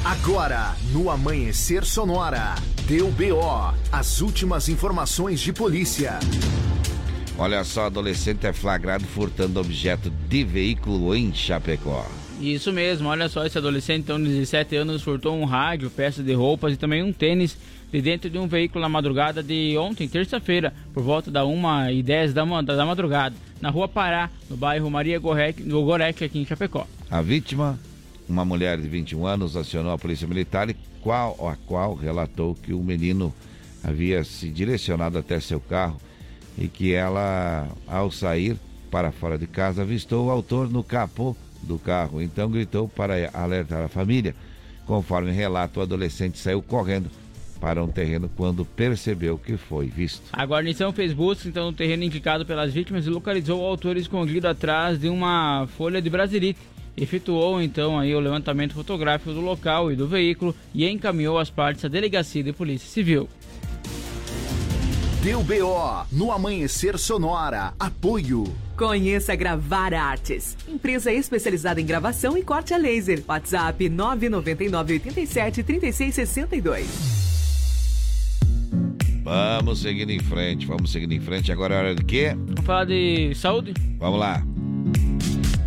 [0.05, 2.55] Agora, no Amanhecer Sonora,
[2.87, 6.21] deu BO, as últimas informações de polícia.
[7.37, 12.07] Olha só, adolescente é flagrado furtando objeto de veículo em Chapecó.
[12.41, 16.33] Isso mesmo, olha só, esse adolescente então, de 17 anos furtou um rádio, peças de
[16.33, 17.57] roupas e também um tênis
[17.93, 22.45] de dentro de um veículo na madrugada de ontem, terça-feira, por volta da 1h10 da,
[22.63, 26.87] da madrugada, na rua Pará, no bairro Maria Gorek, no Gorek, aqui em Chapecó.
[27.11, 27.79] A vítima,
[28.27, 32.73] uma mulher de 21 anos, acionou a polícia militar e qual, a qual relatou que
[32.73, 33.33] o menino
[33.85, 36.01] havia se direcionado até seu carro
[36.57, 38.57] e que ela, ao sair
[38.91, 42.23] para fora de casa, avistou o autor no capô do carro.
[42.23, 44.35] Então gritou para alertar a família.
[44.87, 47.11] Conforme relato, o adolescente saiu correndo
[47.63, 50.25] para um terreno quando percebeu que foi visto.
[50.33, 54.49] A guarnição fez busca então no terreno indicado pelas vítimas e localizou o autor escondido
[54.49, 56.59] atrás de uma folha de brasilite.
[56.97, 61.85] Efetuou então aí o levantamento fotográfico do local e do veículo e encaminhou as partes
[61.85, 63.29] à delegacia de polícia civil.
[65.23, 68.43] Deu BO, no Amanhecer Sonora, apoio.
[68.77, 73.23] Conheça Gravar Artes, empresa especializada em gravação e corte a laser.
[73.29, 77.22] WhatsApp 999 87 36 62.
[79.23, 81.53] Vamos seguindo em frente, vamos seguindo em frente.
[81.53, 82.35] Agora é hora de quê?
[82.37, 83.75] Vamos falar de saúde?
[83.99, 84.45] Vamos lá.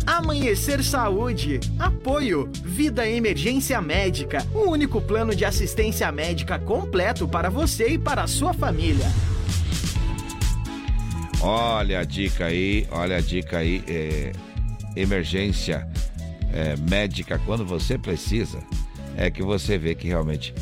[0.06, 1.58] Amanhecer Saúde.
[1.78, 2.48] Apoio.
[2.64, 4.46] Vida Emergência Médica.
[4.54, 9.06] O único plano de assistência médica completo para você e para a sua família.
[11.40, 13.82] Olha a dica aí, olha a dica aí.
[13.86, 14.32] é,
[14.96, 15.86] emergência
[16.52, 18.58] é, médica quando você precisa,
[19.16, 20.54] é que você vê que realmente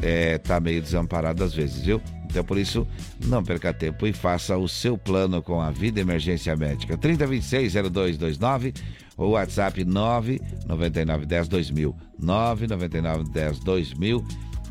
[0.00, 2.00] é, tá meio desamparado às vezes, viu?
[2.32, 2.88] Então por isso,
[3.26, 6.96] não perca tempo e faça o seu plano com a Vida Emergência Médica.
[6.96, 8.74] 3026-0229
[9.18, 11.94] ou WhatsApp 99910-2000.
[12.18, 14.24] 99910-2000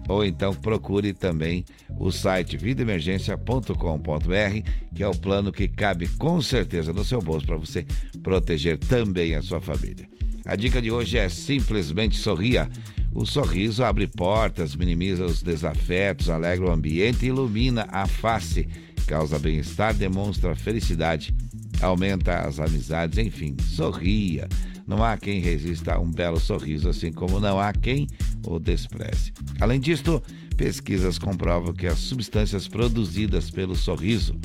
[0.10, 1.64] ou então procure também
[2.00, 7.58] o site vidaemergência.com.br, que é o plano que cabe com certeza no seu bolso para
[7.58, 7.86] você
[8.24, 10.10] proteger também a sua família.
[10.46, 12.68] A dica de hoje é simplesmente sorria.
[13.14, 18.68] O sorriso abre portas, minimiza os desafetos, alegra o ambiente ilumina a face,
[19.06, 21.36] causa bem-estar, demonstra felicidade,
[21.82, 24.48] aumenta as amizades, enfim, sorria.
[24.88, 28.08] Não há quem resista a um belo sorriso, assim como não há quem
[28.46, 29.34] o despreze.
[29.60, 30.24] Além disto,
[30.56, 34.40] pesquisas comprovam que as substâncias produzidas pelo sorriso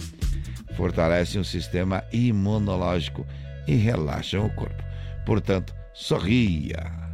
[0.77, 3.25] fortalecem o sistema imunológico
[3.67, 4.83] e relaxam o corpo.
[5.25, 7.06] Portanto, sorria.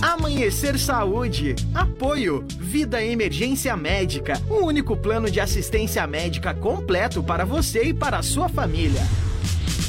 [0.00, 1.56] Amanhecer Saúde.
[1.74, 2.44] Apoio.
[2.58, 4.40] Vida Emergência Médica.
[4.48, 9.02] O único plano de assistência médica completo para você e para a sua família.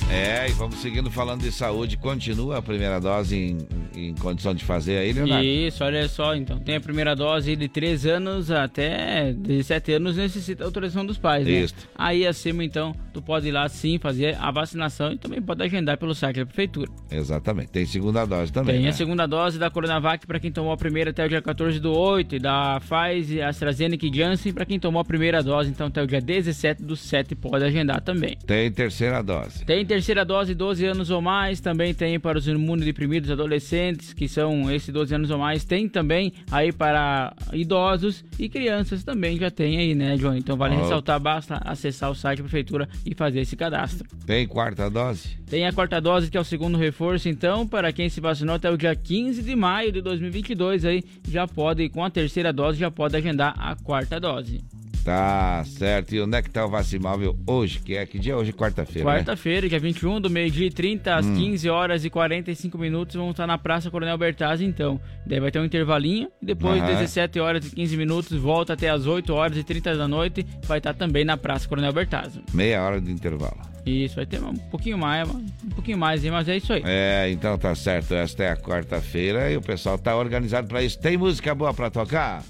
[0.10, 1.98] É, e vamos seguindo falando de saúde.
[1.98, 3.58] Continua a primeira dose em,
[3.94, 5.46] em condição de fazer aí, Leonardo?
[5.46, 6.58] Isso, olha só, então.
[6.60, 11.52] Tem a primeira dose de 3 anos até 17 anos, necessita autorização dos pais, né?
[11.52, 11.76] Isso.
[11.94, 15.98] Aí acima, então, tu pode ir lá sim fazer a vacinação e também pode agendar
[15.98, 16.90] pelo site da prefeitura.
[17.12, 17.72] Exatamente.
[17.72, 18.76] Tem segunda dose também.
[18.76, 18.90] Tem né?
[18.90, 21.92] a segunda dose da Coronavac para quem tomou a primeira até o dia 14 do
[21.92, 26.02] 8 e da Pfizer, AstraZeneca e Janssen para quem tomou a primeira dose, então até
[26.02, 28.38] o dia 17 do 7 pode agendar também.
[28.46, 29.66] Tem terceira dose.
[29.66, 34.72] Tem terceira dose, 12 anos ou mais, também tem para os imunodeprimidos adolescentes, que são
[34.72, 39.78] esses 12 anos ou mais, tem também aí para idosos e crianças também já tem
[39.78, 40.36] aí, né, João?
[40.38, 40.82] Então vale Oh.
[40.82, 44.08] ressaltar, basta acessar o site da prefeitura e fazer esse cadastro.
[44.26, 45.38] Tem quarta dose?
[45.50, 48.70] Tem a quarta dose, que é o segundo reforço, então, para quem se vacinou até
[48.70, 52.92] o dia 15 de maio de 2022, aí já pode, com a terceira dose, já
[52.92, 54.62] pode agendar a quarta dose.
[55.08, 56.14] Tá certo.
[56.14, 57.80] E onde é que tá o vacinável hoje?
[57.80, 58.52] Que é que dia é hoje?
[58.52, 59.16] Quarta-feira, né?
[59.16, 61.34] Quarta-feira, dia 21, do meio-dia e 30 às Hum.
[61.34, 65.00] 15 horas e 45 minutos, vão estar na Praça Coronel Bertazzi, então.
[65.26, 66.92] Daí vai ter um intervalinho, e depois, Aham.
[66.92, 70.80] 17 horas e 15 minutos, volta até às 8 horas e 30 da noite, vai
[70.80, 72.42] estar também na Praça Coronel Bertazzi.
[72.54, 73.62] Meia hora de intervalo.
[73.86, 76.82] Isso, vai ter um pouquinho mais, um pouquinho mais, mas é isso aí.
[76.86, 78.14] É, então tá certo.
[78.14, 81.00] Esta é a quarta-feira e o pessoal tá organizado pra isso.
[81.00, 82.44] Tem música boa pra tocar?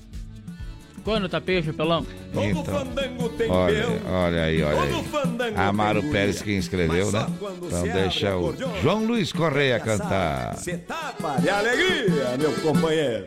[1.07, 2.05] Quando tá peixe, pelão?
[2.33, 2.75] Então,
[3.49, 5.53] olha, olha aí, olha aí.
[5.55, 7.25] Amaro Pérez que escreveu, né?
[7.63, 10.57] Então deixa o João Luiz Correia cantar.
[10.57, 13.25] Cê tapa de alegria, meu companheiro.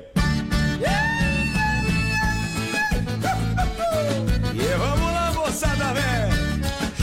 [4.53, 6.29] E vamos lá, moçada velha.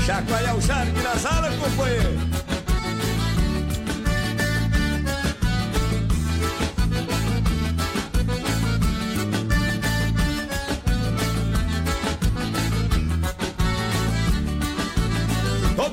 [0.06, 2.37] Chacoalhar o charme na sala, companheiro.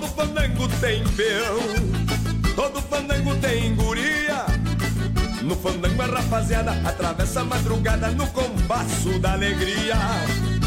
[0.04, 1.58] Todo fandango tem peão,
[2.54, 4.44] todo fandango tem guria.
[5.42, 9.96] No fandango a rapaziada atravessa a madrugada no compasso da alegria.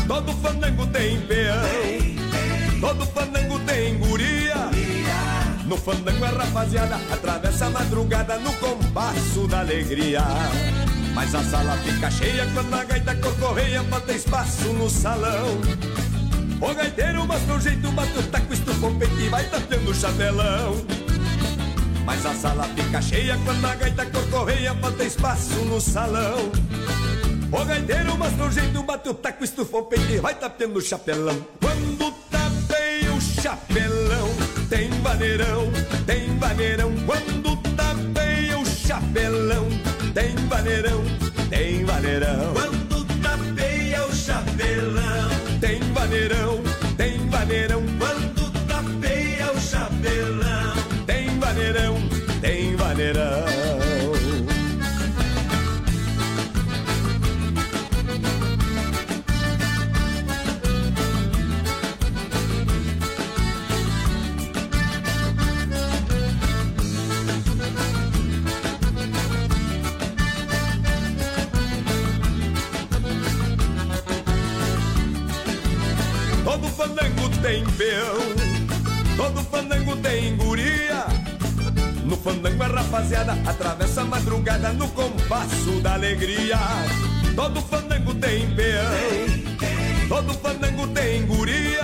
[0.07, 1.55] Todo fandango tem peão,
[2.81, 4.71] todo fandango tem guria.
[5.67, 10.23] No fandango a rapaziada atravessa a madrugada no compasso da alegria.
[11.13, 15.61] Mas a sala fica cheia quando a gaita corcorreia falta espaço no salão.
[16.59, 19.93] O gaiteiro mostra o jeito, bate o taco, estufa o peito e vai tapeando o
[19.93, 20.85] chapelão.
[22.03, 26.51] Mas a sala fica cheia quando a gaita corcorreia, falta espaço no salão.
[27.51, 30.81] O gaiteiro mostra o jeito, bate o taco, estufa o peito e vai tapeando o
[30.81, 31.45] chapelão.
[31.61, 34.29] Quando tapeia o chapelão,
[34.69, 35.71] tem vaneirão,
[36.05, 36.91] tem vaneirão.
[37.05, 39.67] Quando tapeia o chapelão,
[40.13, 41.03] tem vaneirão,
[41.49, 42.66] tem vaneirão.
[77.47, 78.17] Tem peão,
[79.15, 81.05] todo fandango tem guria.
[82.03, 86.59] No fandango a rapaziada atravessa a madrugada no compasso da alegria.
[87.37, 91.83] Todo fandango tem peão, todo fandango tem guria.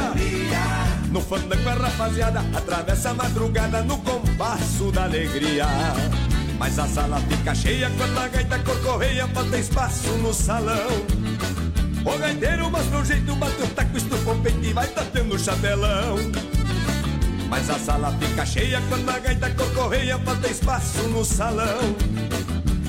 [1.09, 5.67] No fandango a rapaziada atravessa a madrugada no compasso da alegria.
[6.59, 11.62] Mas a sala fica cheia quando a gaita corcorreia, falta espaço no salão.
[12.05, 15.39] O gaiteiro mostra o jeito, bate o taco, estufa o peito e vai tapeando o
[15.39, 16.17] chapelão.
[17.49, 21.95] Mas a sala fica cheia quando a gaita corcorreia, falta espaço no salão.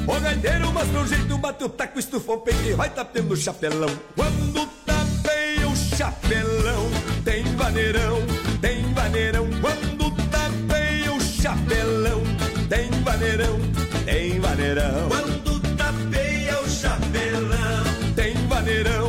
[0.07, 3.37] O gaiteiro mostra o jeito, bate o taco, estufa o peito e vai tapeando o
[3.37, 3.89] chapelão.
[4.15, 6.91] Quando tapeia o chapelão,
[7.25, 8.19] tem vaneirão,
[8.61, 9.49] tem vaneirão.
[9.61, 12.23] Quando tapeia o chapelão,
[12.69, 13.59] tem vaneirão,
[14.05, 15.09] tem vaneirão.
[15.09, 17.85] Quando tapeia o chapelão,
[18.15, 19.04] tem vaneirão,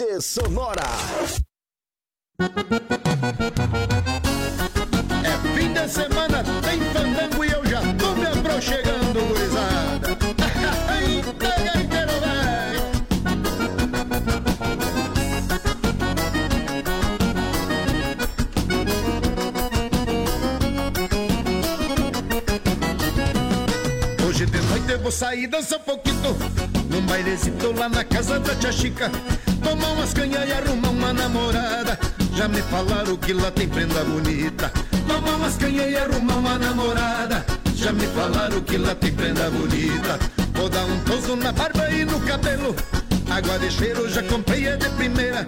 [0.00, 0.82] Amanhecer Sonora.
[5.22, 10.08] É fim de semana tem fandango e eu já tô me aproxegando, gurizada.
[11.04, 11.50] Eita.
[24.26, 26.36] Hoje de noite eu vou sair dançar um pouquinho
[26.88, 29.10] Num bailezito lá na casa da tia Chica
[29.90, 31.98] Tomar umas canhas e arrumar uma namorada.
[32.36, 34.72] Já me falaram que lá tem prenda bonita.
[35.08, 37.44] Tomar umas canhas e uma namorada.
[37.74, 40.18] Já me falaram que lá tem prenda bonita.
[40.54, 42.74] Vou dar um toso na barba e no cabelo.
[43.28, 45.44] Água de cheiro já comprei é de primeira.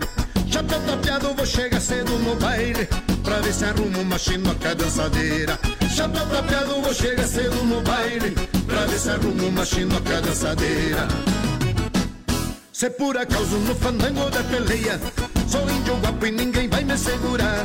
[0.51, 2.89] Chapéu tapeado, vou chegar cedo no baile.
[3.23, 5.57] Pra ver se arrumo uma chinoca dançadeira.
[5.95, 8.33] Chapéu tapeado, vou chegar cedo no baile.
[8.67, 11.32] Pra ver se arrumo uma chinoca dançadeira
[12.83, 15.01] Se por acaso no fandango da peleia.
[15.47, 17.65] Sou índio guapo e ninguém vai me segurar.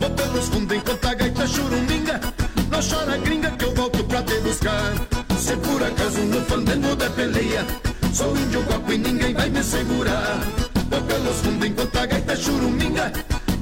[0.00, 2.20] Vou pelos fundos enquanto a gaita churuminga.
[2.68, 4.94] Não chora gringa que eu volto pra te buscar.
[5.38, 7.64] Se por acaso no fandango da peleia.
[8.12, 10.40] Sou índio guapo e ninguém vai me segurar.
[10.90, 13.12] Vou pelos fundos enquanto a gaita churuminga.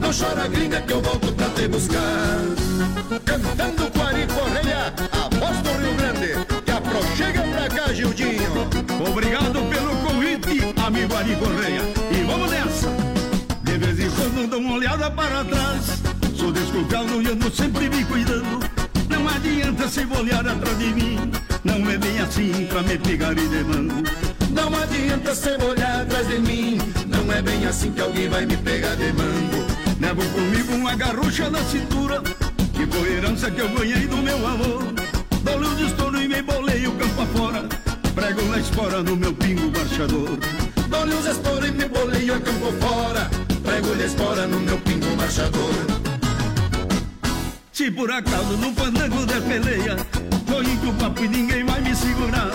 [0.00, 2.40] Não chora gringa que eu volto pra te buscar.
[3.22, 6.62] Cantando Quari Correia A voz do Rio Grande.
[6.64, 8.66] Que aproxega pra cá, Gildinho.
[9.06, 9.45] Obrigado
[11.26, 11.82] Ari Correia.
[12.12, 12.88] E vamos nessa.
[13.64, 16.00] De vez em quando dou uma olhada para trás.
[16.36, 18.60] Sou desculpado e ando sempre me cuidando.
[19.08, 21.18] Não adianta se olhar atrás de mim.
[21.64, 24.04] Não é bem assim pra me pegar e de mano.
[24.52, 28.56] Não adianta cê olhar atrás de mim Não é bem assim que alguém vai me
[28.56, 29.66] pegar de mango
[30.00, 32.22] Levo comigo uma garrucha na cintura.
[32.72, 34.78] Que foi herança que eu ganhei do meu avô.
[35.42, 37.68] Dou-lhe o estouro e me bolei o campo afora.
[38.14, 40.38] Prego na espora no meu pingo marchador.
[40.88, 43.28] Dou-lhe os esporos e me boleio a campo fora.
[43.62, 45.74] Prego-lhe a espora no meu pingo marchador.
[47.72, 49.96] Se por acaso no fandango de peleia.
[50.46, 52.50] Tô indo papo e ninguém vai me segurar.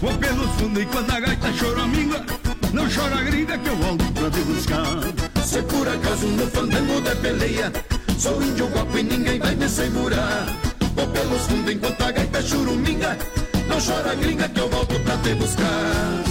[0.00, 2.24] Vou pelos fundos e quando a gaita choraminga
[2.72, 5.44] Não chora gringa que eu volto pra te buscar.
[5.44, 7.72] Se por acaso no fandango da peleia
[8.18, 10.46] Sou índio guapo e ninguém vai me segurar.
[10.94, 13.16] Vou pelos fundos enquanto a gaita churuminga
[13.66, 16.22] Não chora gringa que eu volto pra te buscar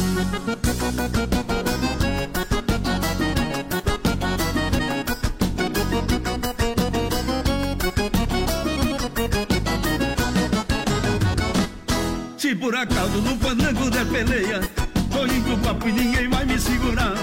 [12.38, 14.60] Se por acaso no fandango de peleia
[15.12, 17.14] Tô indo papo e ninguém vai me segurar.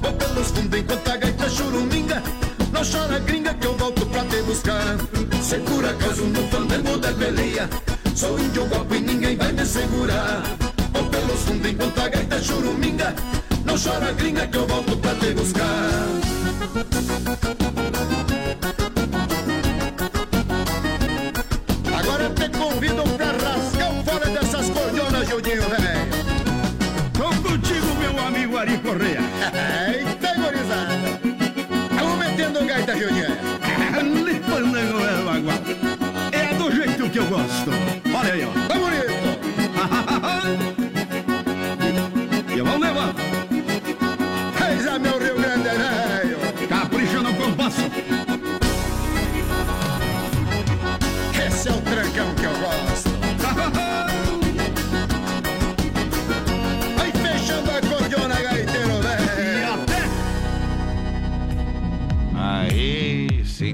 [0.00, 2.22] Vou pelos fundos enquanto a gaita churuminga
[2.72, 4.96] Não chora gringa que eu volto pra te buscar.
[5.42, 7.68] Se por acaso no fandango da peleia
[8.14, 10.69] Sou índio guapo e ninguém vai me segurar
[11.00, 13.14] Vou pelos fundos enquanto a gaita churuminga
[13.64, 16.20] Não chora gringa que eu volto pra te buscar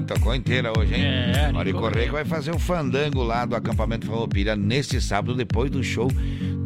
[0.07, 1.01] tocou inteira hoje, hein?
[1.03, 5.83] É, Mari Correia vai fazer o fandango lá do acampamento Farroupilha neste sábado, depois do
[5.83, 6.09] show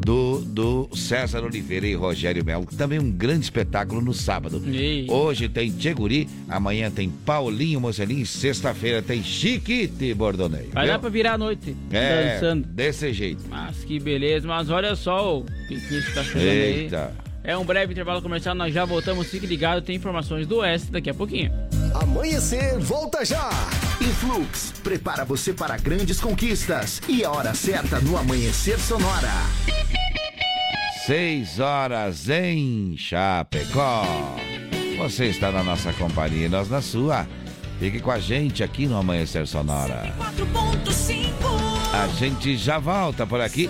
[0.06, 2.66] do, do César Oliveira e Rogério Melo.
[2.78, 4.62] Também um grande espetáculo no sábado.
[4.68, 5.08] Ei.
[5.10, 10.70] Hoje tem Tcheguri, amanhã tem Paulinho Mocelinho, sexta-feira tem Chiquite Bordoneio.
[10.72, 10.94] Vai viu?
[10.94, 12.68] dar pra virar a noite É, dançando.
[12.68, 13.44] desse jeito.
[13.50, 14.48] Mas que beleza.
[14.48, 17.06] Mas olha só o que que isso tá chegando Eita.
[17.08, 17.32] aí.
[17.44, 19.28] É um breve intervalo comercial, nós já voltamos.
[19.28, 21.52] Fique ligado, tem informações do Oeste daqui a pouquinho.
[21.94, 23.50] Amanhecer, volta já!
[24.00, 29.32] Influx prepara você para grandes conquistas e a hora certa no Amanhecer Sonora.
[31.06, 34.06] Seis horas em Chapecó.
[34.98, 37.28] Você está na nossa companhia e nós na sua.
[37.80, 40.14] Fique com a gente aqui no Amanhecer Sonora.
[40.20, 41.32] 4.5
[41.94, 43.70] A gente já volta por aqui.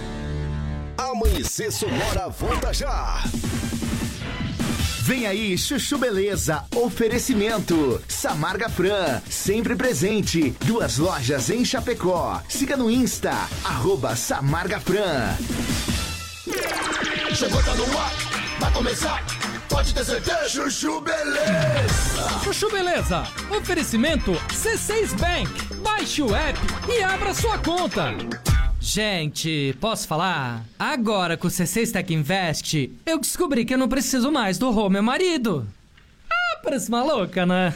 [1.21, 3.21] Amanhecer Sonora volta já.
[5.03, 6.63] Vem aí, Chuchu Beleza.
[6.75, 8.01] Oferecimento.
[8.07, 10.49] Samarga Fran, sempre presente.
[10.65, 12.41] Duas lojas em Chapecó.
[12.49, 15.35] Siga no Insta, arroba Samarga Fran.
[17.35, 18.13] Chegou, tá no ar,
[18.59, 19.23] vai começar.
[19.69, 20.49] Pode ter certeza.
[20.49, 22.39] Chuchu Beleza.
[22.43, 23.27] Chuchu Beleza.
[23.55, 25.75] Oferecimento C6 Bank.
[25.83, 26.59] Baixe o app
[26.89, 28.11] e abra sua conta.
[28.83, 30.65] Gente, posso falar?
[30.77, 34.89] Agora com o C6 Tech Invest, eu descobri que eu não preciso mais do Rô,
[34.89, 35.67] meu marido.
[36.27, 37.75] Ah, parece maluca, né?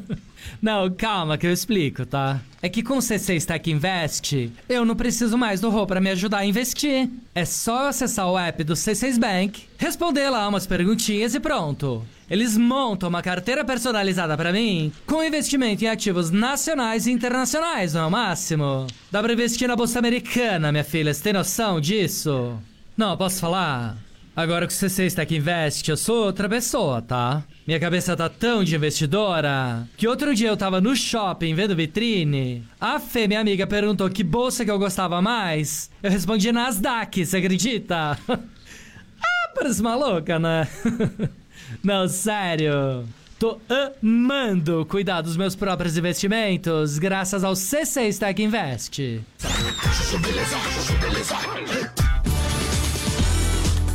[0.60, 2.40] não, calma que eu explico, tá?
[2.62, 6.10] É que com o C6 Tech Invest, eu não preciso mais do Rô pra me
[6.10, 7.10] ajudar a investir.
[7.34, 12.04] É só acessar o app do C6 Bank, responder lá umas perguntinhas e pronto.
[12.30, 18.02] Eles montam uma carteira personalizada pra mim com investimento em ativos nacionais e internacionais, não
[18.02, 18.86] é o máximo?
[19.10, 22.58] Dá pra investir na bolsa americana, minha filha, você tem noção disso?
[22.96, 23.96] Não, posso falar?
[24.36, 27.42] Agora que o C6 Tech Invest, eu sou outra pessoa, tá?
[27.66, 32.62] Minha cabeça tá tão de investidora que outro dia eu tava no shopping vendo vitrine.
[32.80, 35.90] A Fê, minha amiga, perguntou que bolsa que eu gostava mais.
[36.02, 38.16] Eu respondi Nasdaq, você acredita?
[38.28, 40.68] ah, parece maluca, né?
[41.82, 43.04] Não, sério.
[43.38, 43.60] Tô
[44.02, 49.20] amando cuidar dos meus próprios investimentos graças ao C6 Tech Invest.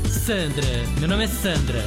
[0.07, 0.65] Sandra,
[0.99, 1.84] meu nome é Sandra.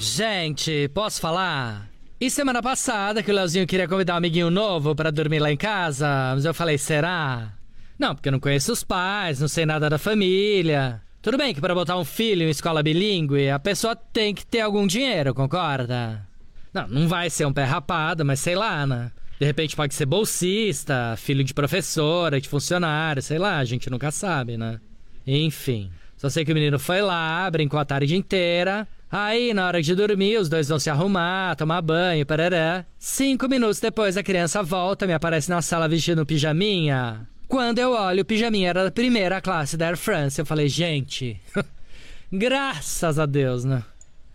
[0.00, 1.88] Gente, posso falar?
[2.20, 5.56] E semana passada que o Leozinho queria convidar um amiguinho novo para dormir lá em
[5.56, 7.52] casa, mas eu falei, será?
[7.96, 11.00] Não, porque eu não conheço os pais, não sei nada da família.
[11.22, 14.60] Tudo bem que para botar um filho em escola bilíngue, a pessoa tem que ter
[14.60, 16.26] algum dinheiro, concorda?
[16.72, 19.12] Não, não vai ser um pé rapado, mas sei lá, né?
[19.38, 24.10] De repente pode ser bolsista, filho de professora, de funcionário, sei lá, a gente nunca
[24.10, 24.80] sabe, né?
[25.26, 28.88] Enfim, só sei que o menino foi lá, brincou a tarde inteira.
[29.12, 32.86] Aí, na hora de dormir, os dois vão se arrumar, tomar banho, parará.
[32.98, 37.28] Cinco minutos depois, a criança volta, me aparece na sala vestindo pijaminha.
[37.50, 40.40] Quando eu olho, o pijaminha era da primeira classe da Air France.
[40.40, 41.40] Eu falei, gente,
[42.32, 43.82] graças a Deus, né?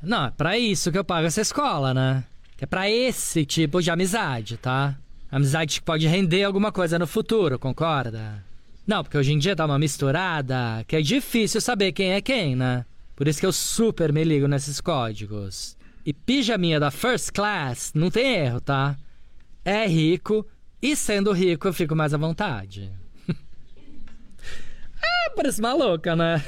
[0.03, 2.26] Não, é pra isso que eu pago essa escola, né?
[2.59, 4.97] É pra esse tipo de amizade, tá?
[5.32, 8.43] Amizade que pode render alguma coisa no futuro, concorda?
[8.86, 12.53] Não, porque hoje em dia tá uma misturada que é difícil saber quem é quem,
[12.53, 12.86] né?
[13.16, 15.78] Por isso que eu super me ligo nesses códigos.
[16.05, 18.97] E pijaminha da First Class não tem erro, tá?
[19.63, 20.45] É rico
[20.82, 22.91] e sendo rico eu fico mais à vontade.
[25.26, 26.43] Ah, parece maluca, né?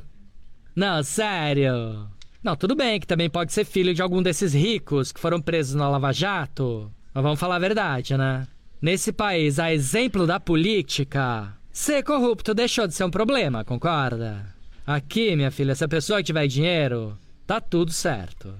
[0.74, 2.08] não, sério.
[2.42, 5.74] Não, tudo bem que também pode ser filho de algum desses ricos que foram presos
[5.74, 6.90] na Lava Jato.
[7.12, 8.46] Mas vamos falar a verdade, né?
[8.80, 14.46] Nesse país, a exemplo da política, ser corrupto deixou de ser um problema, concorda?
[14.86, 18.54] Aqui, minha filha, se a pessoa tiver dinheiro, tá tudo certo.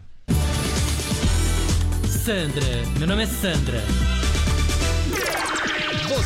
[2.08, 4.15] Sandra, meu nome é Sandra.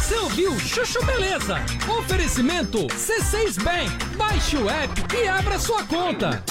[0.01, 1.59] Você ouviu Chuchu Beleza?
[1.99, 4.17] Oferecimento C6 Bank.
[4.17, 6.43] Baixe o app e abra sua conta.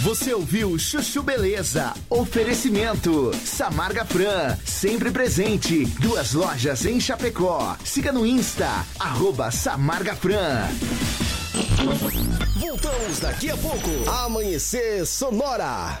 [0.00, 1.92] Você ouviu Chuchu Beleza?
[2.08, 3.32] Oferecimento.
[3.44, 5.84] Samarga Fran, sempre presente.
[6.00, 7.76] Duas lojas em Chapecó.
[7.84, 10.68] Siga no Insta, arroba Samarga Fran.
[12.60, 14.08] Voltamos daqui a pouco.
[14.08, 16.00] Amanhecer Sonora.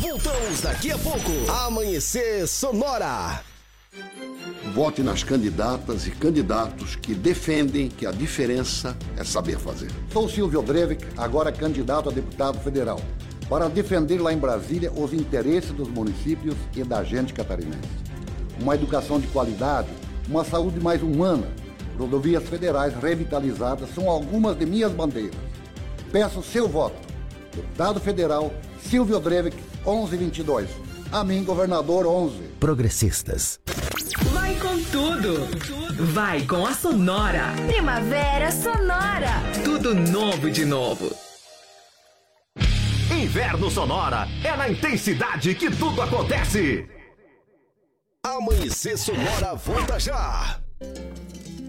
[0.00, 1.50] Voltamos daqui a pouco.
[1.66, 3.42] Amanhecer Sonora.
[4.72, 9.90] Vote nas candidatas e candidatos que defendem que a diferença é saber fazer.
[10.10, 12.98] Sou Silvio Drevik, agora candidato a deputado federal,
[13.48, 17.78] para defender lá em Brasília os interesses dos municípios e da gente catarinense.
[18.58, 19.88] Uma educação de qualidade,
[20.26, 21.46] uma saúde mais humana,
[21.98, 25.38] rodovias federais revitalizadas são algumas de minhas bandeiras.
[26.10, 26.96] Peço seu voto.
[27.54, 28.52] Deputado federal
[28.88, 30.68] Silvio Drevik, 1122.
[31.10, 32.36] A mim, governador 11.
[32.60, 33.60] Progressistas.
[34.32, 35.48] Vai com tudo.
[36.12, 37.54] Vai com a Sonora.
[37.66, 39.30] Primavera Sonora.
[39.64, 41.10] Tudo novo de novo.
[43.10, 46.88] Inverno Sonora é na intensidade que tudo acontece.
[48.24, 50.60] Amanhecer Sonora volta já.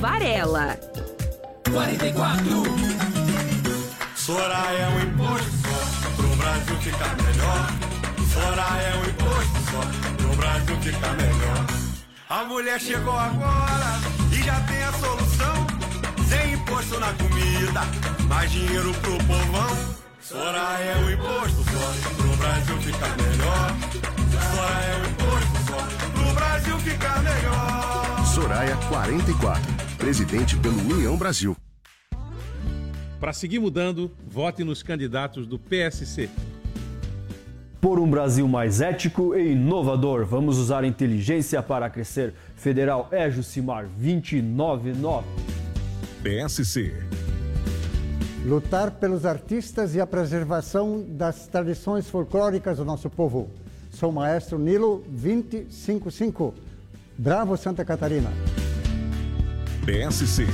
[0.00, 0.78] Varela.
[1.70, 2.62] 44
[4.14, 7.70] Soraya é um imposto só Pro Brasil ficar melhor.
[8.32, 11.66] Soraya é um imposto só Pro Brasil ficar melhor.
[12.28, 14.00] A mulher chegou agora
[14.32, 15.66] E já tem a solução.
[16.28, 17.80] Sem imposto na comida
[18.28, 19.76] Mais dinheiro pro povão.
[20.20, 23.76] Soraya é um imposto só Pro Brasil ficar melhor.
[24.50, 28.26] Soraya é um imposto só Pro Brasil ficar melhor.
[28.26, 31.56] Soraya 44 presidente pelo União Brasil.
[33.18, 36.28] Para seguir mudando, vote nos candidatos do PSC.
[37.80, 42.34] Por um Brasil mais ético e inovador, vamos usar inteligência para crescer.
[42.56, 45.26] Federal é Jucimar 299.
[46.22, 46.92] PSC.
[48.44, 53.50] Lutar pelos artistas e a preservação das tradições folclóricas do nosso povo.
[53.90, 56.54] Sou o maestro Nilo 255.
[57.18, 58.30] Bravo Santa Catarina.
[59.86, 60.48] PSC.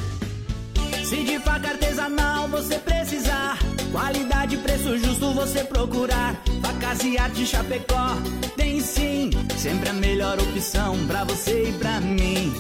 [1.03, 3.59] Se de faca artesanal você precisar,
[3.91, 6.37] qualidade e preço justo você procurar.
[6.61, 8.15] Facas e arte Chapecó
[8.59, 12.53] tem sim, sempre a melhor opção pra você e pra mim.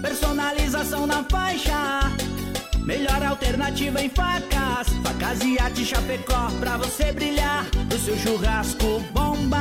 [0.00, 2.00] Personalização na faixa,
[2.78, 4.88] melhor alternativa em facas.
[5.02, 9.58] Facas e arte Chapecó pra você brilhar, pro seu churrasco bomba.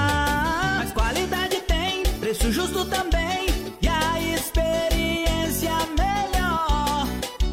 [0.78, 3.49] Mas qualidade tem, preço justo também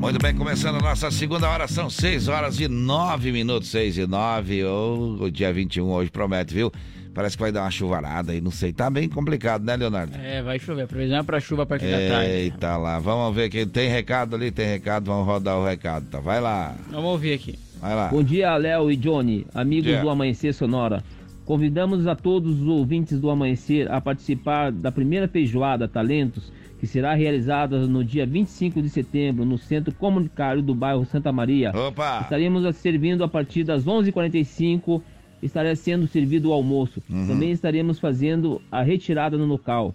[0.00, 4.06] Muito bem, começando a nossa segunda hora, são 6 horas e 9 minutos, 6 e
[4.06, 4.64] 9.
[4.64, 6.72] Oh, o dia 21 hoje promete, viu?
[7.12, 8.72] Parece que vai dar uma chuvarada aí, não sei.
[8.72, 10.16] Tá bem complicado, né, Leonardo?
[10.16, 10.82] É, vai chover.
[10.82, 12.30] A previsão é pra chuva a partir da tarde.
[12.30, 16.20] Eita lá, vamos ver que tem recado ali, tem recado, vamos rodar o recado, tá?
[16.20, 16.76] Vai lá.
[16.90, 17.58] Vamos ouvir aqui.
[17.80, 18.08] Vai lá.
[18.08, 20.00] Bom dia, Léo e Johnny, amigos Dia.
[20.00, 21.02] do Amanhecer Sonora.
[21.44, 27.14] Convidamos a todos os ouvintes do Amanhecer a participar da primeira feijoada Talentos, que será
[27.14, 31.72] realizada no dia 25 de setembro no Centro Comunitário do bairro Santa Maria.
[31.74, 32.20] Opa!
[32.22, 35.02] Estaremos servindo a partir das 11h45
[35.42, 37.02] estará sendo servido o almoço.
[37.08, 37.26] Uhum.
[37.26, 39.94] Também estaremos fazendo a retirada no local.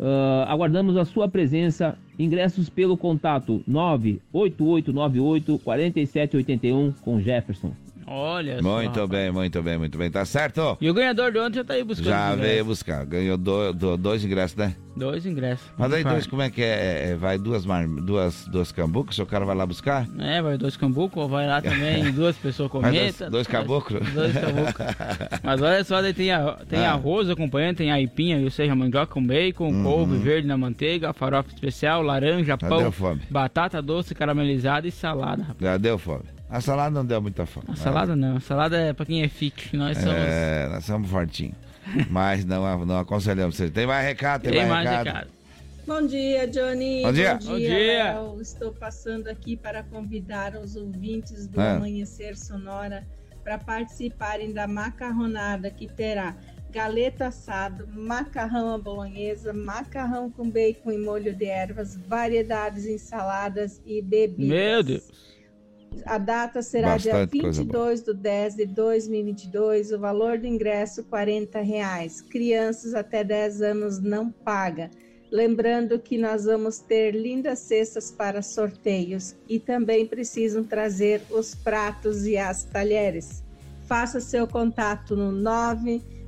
[0.00, 1.96] Ah, aguardamos a sua presença.
[2.18, 7.72] Ingressos pelo contato 98898 4781 com Jefferson.
[8.14, 8.62] Olha só.
[8.62, 10.10] Muito bem, muito bem, muito bem.
[10.10, 10.76] Tá certo?
[10.80, 12.08] E o ganhador de ontem já tá aí buscando.
[12.08, 13.04] Já veio buscar.
[13.06, 14.74] Ganhou do- do- dois ingressos, né?
[14.94, 15.66] Dois ingressos.
[15.78, 17.12] Mas aí dois, como é que é?
[17.12, 17.86] É, Vai duas, mar...
[17.86, 20.06] duas, duas cambucas, o cara vai lá buscar?
[20.18, 23.00] É, vai dois cambucos, vai lá também, duas pessoas comentam.
[23.00, 24.06] dois, dois caboclos?
[24.12, 24.96] Dois caboclos.
[25.42, 26.92] Mas olha só, daí tem, a, tem Ah.
[26.92, 29.82] arroz acompanhando, tem aipinha, ou seja, mandioca com bacon, Uhum.
[29.82, 33.22] couve verde na manteiga, farofa especial, laranja, Já pão, deu fome.
[33.30, 35.58] batata doce caramelizada e salada, rapaz.
[35.60, 36.24] Já deu fome.
[36.52, 37.66] A salada não deu muita fome.
[37.70, 40.14] A salada não, a salada é pra quem é fit, nós somos...
[40.14, 41.56] É, nós somos fortinhos.
[42.10, 43.70] Mas não, não aconselhamos vocês.
[43.70, 45.06] Tem mais recado, tem, Tem mais, mais recado.
[45.06, 45.30] recado.
[45.86, 47.02] Bom dia, Johnny.
[47.02, 47.38] Bom dia.
[47.42, 48.12] Bom dia.
[48.14, 48.40] Léo.
[48.40, 51.72] Estou passando aqui para convidar os ouvintes do Ah.
[51.76, 53.04] Amanhecer Sonora
[53.42, 56.36] para participarem da macarronada que terá
[56.70, 63.80] galeto assado, macarrão à bolonhesa, macarrão com bacon e molho de ervas, variedades em saladas
[63.84, 64.48] e bebidas.
[64.48, 65.31] Meu Deus.
[66.04, 69.92] A data será Bastante dia coisa 22 do 10 de 2022.
[69.92, 72.20] O valor do ingresso 40 reais.
[72.20, 74.90] Crianças até 10 anos não paga.
[75.30, 82.26] Lembrando que nós vamos ter lindas cestas para sorteios e também precisam trazer os pratos
[82.26, 83.42] e as talheres.
[83.86, 85.32] Faça seu contato no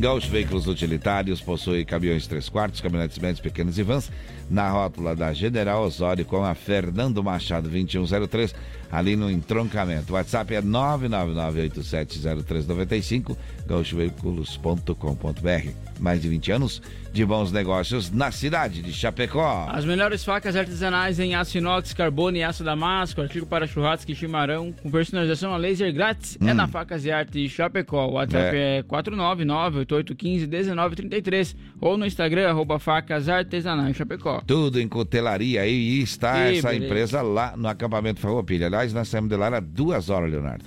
[0.00, 4.10] Gaúcho Veículos Utilitários possui caminhões 3 quartos, caminhonetes médios, pequenos e vans,
[4.48, 8.54] na rótula da General Osório com a Fernando Machado 2103,
[8.90, 10.12] ali no entroncamento.
[10.12, 13.36] O WhatsApp é 999870395,
[13.66, 15.70] gaúchoveículos.com.br.
[16.00, 16.80] Mais de 20 anos
[17.12, 19.66] de bons negócios na cidade de Chapecó.
[19.70, 24.14] As melhores facas artesanais em aço inox, carbono e aço damasco, artigo para churrasco e
[24.14, 26.54] chimarrão, com personalização a laser grátis, é Hum.
[26.54, 28.06] na Facas e Arte Chapecó.
[28.06, 34.40] O WhatsApp é, 499-8815-1933 ou no Instagram, arroba facas artesanais Chapecó.
[34.46, 36.84] Tudo em cutelaria e está Que essa beleza.
[36.86, 38.70] empresa lá no acampamento Farroupilha.
[38.80, 40.64] Aliás, nós saímos de lá há duas horas, Leonardo.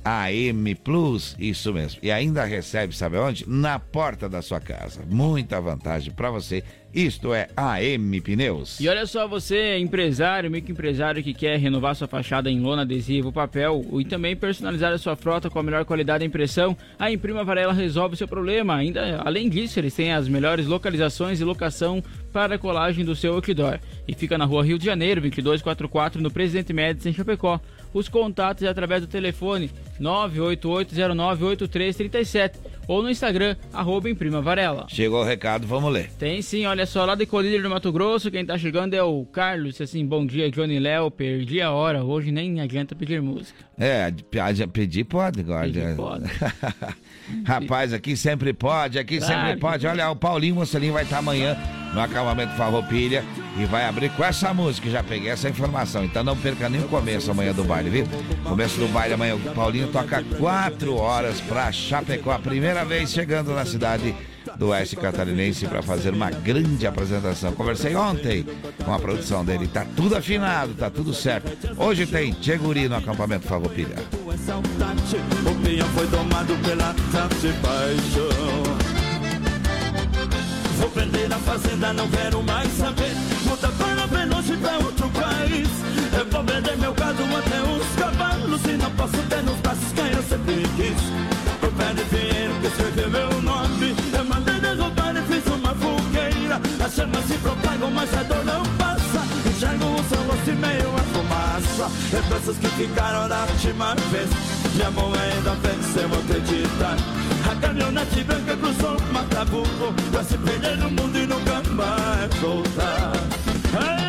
[0.03, 1.99] AM Plus, isso mesmo.
[2.03, 3.47] E ainda recebe, sabe onde?
[3.47, 5.01] Na porta da sua casa.
[5.09, 6.63] Muita vantagem para você.
[6.93, 8.79] Isto é AM Pneus.
[8.79, 13.83] E olha só, você, empresário, microempresário que quer renovar sua fachada em lona, adesivo, papel
[13.99, 17.73] e também personalizar a sua frota com a melhor qualidade de impressão, a Imprima Varela
[17.73, 18.75] resolve o seu problema.
[18.75, 23.33] Ainda, além disso, eles têm as melhores localizações e locação para a colagem do seu
[23.33, 23.79] outdoor.
[24.07, 27.59] E fica na rua Rio de Janeiro, 2244, no Presidente Médici, em Chapecó.
[27.93, 29.69] Os contatos é através do telefone
[30.01, 32.55] 988098337
[32.87, 34.85] ou no Instagram, arroba Imprima Varela.
[34.89, 36.09] Chegou o recado, vamos ler.
[36.19, 39.25] Tem sim, olha só, lá de Colíder do Mato Grosso, quem tá chegando é o
[39.25, 43.63] Carlos, assim, bom dia, Johnny Léo, perdi a hora, hoje nem adianta pedir música.
[43.77, 44.39] É, pe-
[44.73, 45.65] pedir pode, agora.
[45.67, 46.25] Pedir pode.
[47.45, 49.87] Rapaz, aqui sempre pode, aqui Claro sempre pode.
[49.87, 51.57] Olha, o Paulinho Mocelinho vai estar amanhã
[51.93, 53.23] no acampamento Farroupilha
[53.57, 54.89] e vai abrir com essa música.
[54.89, 58.07] Já peguei essa informação, então não perca nem o começo amanhã do baile, viu?
[58.43, 63.53] Começo do baile amanhã, o Paulinho toca 4 horas pra Chapecó, a primeira vez chegando
[63.53, 64.13] na cidade
[64.57, 67.53] do Oeste Catarinense para fazer uma grande apresentação.
[67.53, 68.45] Conversei ontem
[68.83, 71.51] com a produção dele, tá tudo afinado, tá tudo certo.
[71.77, 73.47] Hoje tem Tcheguri no acampamento
[77.61, 78.63] paixão.
[80.79, 83.13] Vou vender a fazenda, não quero mais saber.
[83.77, 85.69] Para bem longe pra outro país.
[86.17, 88.65] Eu vou vender meu gado até os cavalos.
[88.65, 91.33] E não posso ter nos braços quem eu sempre quis.
[91.93, 93.32] De dinheiro que escreveu meu
[96.83, 99.21] As chamas se propagam, mas a dor não passa.
[99.47, 101.91] Enxergo o seu rosto e meio a fumaça.
[102.11, 104.29] Lembranças que ficaram da última vez.
[104.75, 106.97] Minha mão ainda venceu acreditar.
[107.49, 113.11] A caminhonete branca cruzou o Matabuco Pra se perder no mundo e nunca mais voltar
[113.77, 114.02] Ai,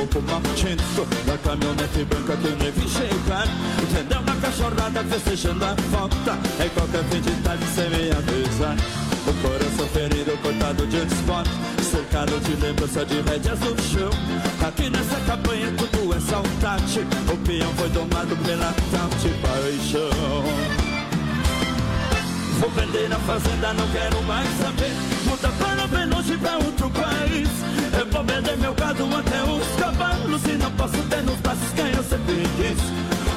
[0.00, 3.46] esquecer o roubo martento Da caminhonete branca que vi chegar.
[3.82, 4.22] Entendeu?
[4.22, 8.76] Na cachorrada festejando a falta É qualquer fim de tarde sem me avisar.
[9.26, 11.50] O coração ferido, cortado de esporte
[11.82, 14.10] Cercado de lembrança de rédeas no chão.
[14.66, 17.00] Aqui nessa campanha tudo é saudade
[17.32, 20.80] O peão foi domado pela tal de paixão.
[22.60, 24.92] Vou vender a fazenda, não quero mais saber.
[25.24, 27.79] Muda para bem longe pra outro país.
[28.00, 30.42] Eu vou vender meu gado até os cavalos.
[30.44, 32.80] E não posso ter nos braços quem eu sempre quis.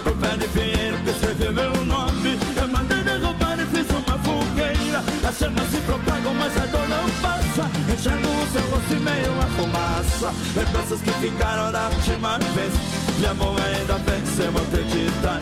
[0.10, 2.40] O pé de pinheiro que escreveu meu nome.
[2.56, 5.04] Eu mandei derrubar e fiz uma fogueira.
[5.28, 7.70] As chamas se propagam, mas a dor não passa.
[7.92, 10.34] Enxergo o seu rosto e meio a fumaça.
[10.56, 12.74] Lembranças que ficaram da última vez.
[13.18, 15.40] Minha mão ainda venceu acreditar.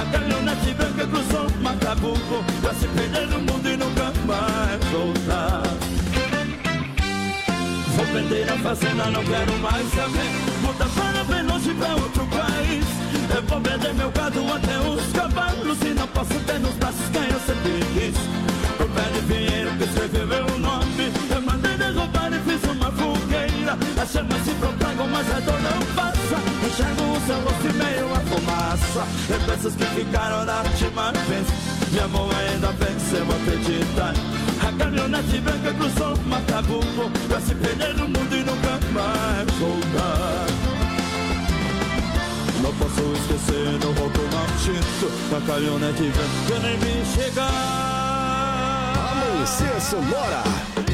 [0.00, 5.79] A caminhonete branca cruzou o Macabuco Pra se perder no mundo e nunca mais voltar
[8.12, 10.30] Vender a fazenda, não quero mais saber.
[10.62, 12.84] Muda para bem longe pra outro país.
[13.32, 15.78] Eu vou vender meu gado até os cavalos.
[15.82, 18.16] E não posso ter nos braços quem eu sempre quis.
[18.76, 21.12] Por pé de dinheiro que escreveu meu nome.
[21.30, 23.78] Eu mandei derrubar e fiz uma fogueira.
[24.02, 26.36] As chamas se propagam, mas a dor não passa.
[26.66, 29.06] Enxergo o seu rosto e meio a fumaça.
[29.30, 31.46] Lembranças que ficaram da última vez.
[31.92, 34.14] Minha mão ainda venceu acreditar
[34.60, 40.46] A caminhonete branca cruzou o Matabuco Pra se perder no mundo e nunca mais voltar
[42.62, 48.00] Não posso esquecer no roubo maldito Da caminhonete branca nem me chegar
[49.10, 50.89] Amanhecer Sonora.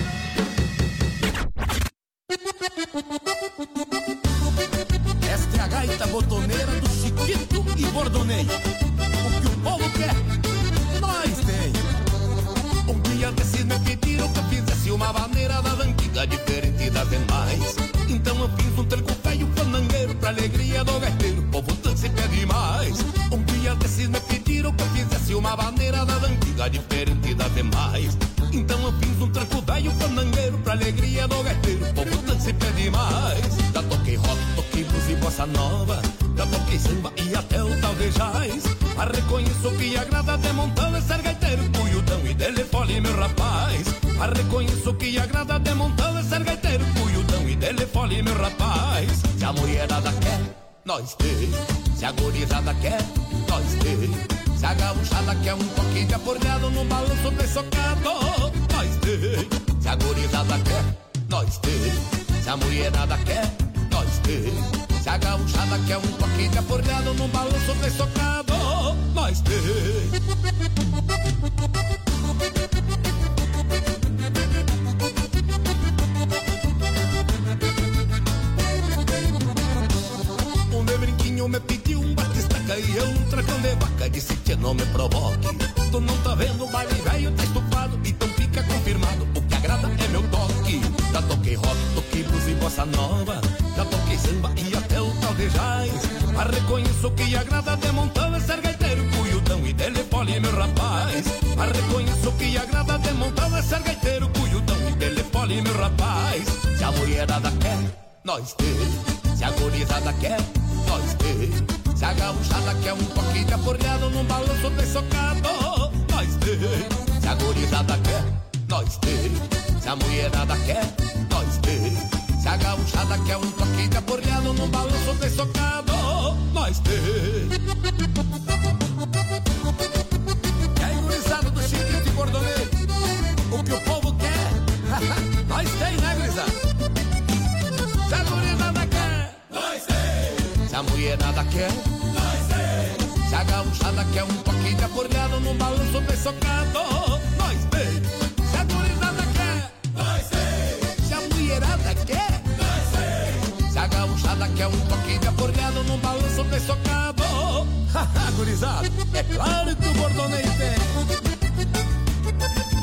[156.61, 157.23] Socado,
[158.37, 160.77] gurizada, é claro que o bordoneio tem.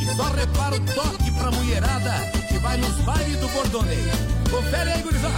[0.01, 2.11] E só repara o toque pra mulherada
[2.47, 4.11] que vai nos bailes do bordoneio.
[4.49, 5.33] Confere aí, gurizada.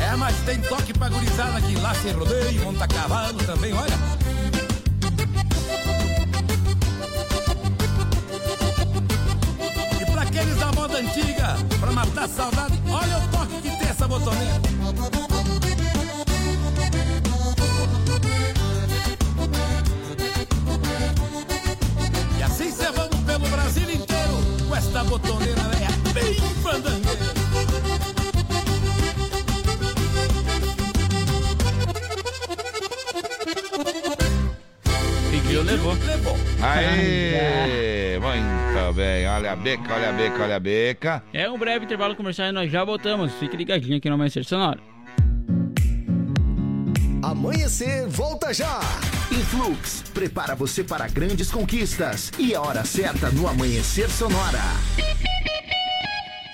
[0.00, 4.23] É, mas tem toque pra gurizada que lá sem rodeio, monta cavalo também, olha.
[10.84, 14.60] Moda antiga, pra matar a saudade, olha o toque que tem essa botoneira.
[22.38, 27.34] E assim cê vamos pelo Brasil inteiro com esta botoneira velha bem fandangueira.
[35.30, 35.94] Pediu, levou.
[35.94, 36.36] Levou.
[36.60, 38.18] Aê!
[38.20, 38.53] Muito
[38.94, 39.26] bem.
[39.26, 41.22] Olha a beca, olha a beca, olha a beca.
[41.32, 43.32] É um breve intervalo comercial e nós já voltamos.
[43.34, 44.80] Fique ligadinho aqui no Amanhecer Sonora.
[47.22, 48.80] Amanhecer, volta já!
[49.32, 54.60] Influx prepara você para grandes conquistas e a hora certa no Amanhecer Sonora.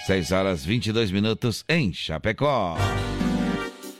[0.06, 2.76] 6 horas 22 minutos em Chapecó.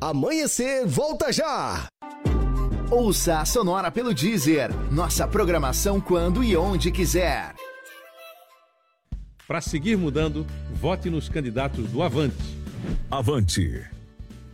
[0.00, 1.86] Amanhecer, volta já!
[2.90, 4.70] Ouça a Sonora pelo Deezer.
[4.92, 7.54] Nossa programação quando e onde quiser.
[9.48, 12.36] Para seguir mudando, vote nos candidatos do Avante.
[13.10, 13.86] Avante.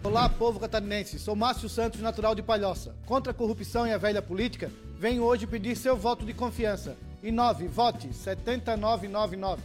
[0.05, 1.19] Olá, povo catarinense.
[1.19, 2.95] Sou Márcio Santos, natural de Palhoça.
[3.05, 6.97] Contra a corrupção e a velha política, venho hoje pedir seu voto de confiança.
[7.21, 9.61] E 9, vote 7999.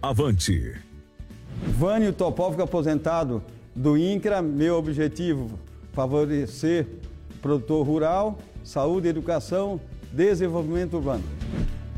[0.00, 0.74] Avante.
[1.78, 3.42] Vânio Topóvico aposentado
[3.76, 5.58] do INCRA, meu objetivo
[5.92, 6.86] favorecer
[7.40, 9.80] produtor rural, saúde, educação,
[10.12, 11.24] desenvolvimento urbano.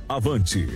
[0.09, 0.68] Avante.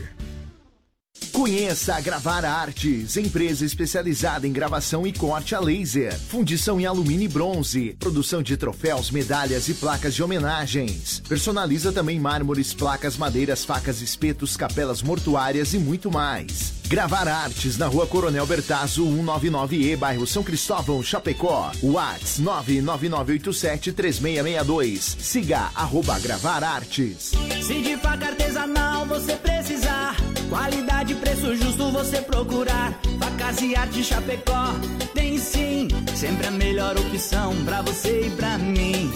[1.32, 7.24] Conheça a Gravar Artes, empresa especializada em gravação e corte a laser, fundição em alumínio
[7.24, 11.20] e bronze, produção de troféus, medalhas e placas de homenagens.
[11.28, 16.81] Personaliza também mármores, placas, madeiras, facas, espetos, capelas mortuárias e muito mais.
[16.92, 21.72] Gravar Artes na Rua Coronel Bertazzo, 199E, bairro São Cristóvão, Chapecó.
[21.82, 25.16] Whats 999873662.
[25.18, 27.32] Siga arroba Gravar Artes.
[27.62, 30.14] Se de faca artesanal você precisar,
[30.50, 32.92] qualidade e preço justo você procurar.
[33.18, 34.74] Facas e arte Chapecó
[35.14, 39.10] tem sim, sempre a melhor opção pra você e pra mim.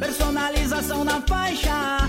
[0.00, 2.08] Personalização na faixa,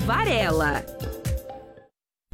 [0.05, 0.83] Varela.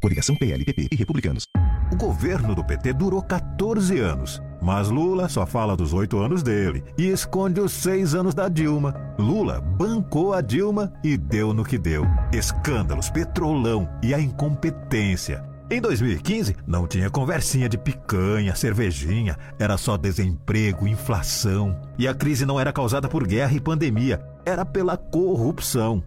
[0.02, 1.46] Coligação PLPP e Republicanos.
[1.92, 6.84] O governo do PT durou 14 anos, mas Lula só fala dos oito anos dele
[6.98, 8.94] e esconde os seis anos da Dilma.
[9.18, 15.44] Lula bancou a Dilma e deu no que deu: escândalos, petrolão e a incompetência.
[15.70, 21.78] Em 2015, não tinha conversinha de picanha, cervejinha, era só desemprego, inflação.
[21.98, 26.02] E a crise não era causada por guerra e pandemia, era pela corrupção.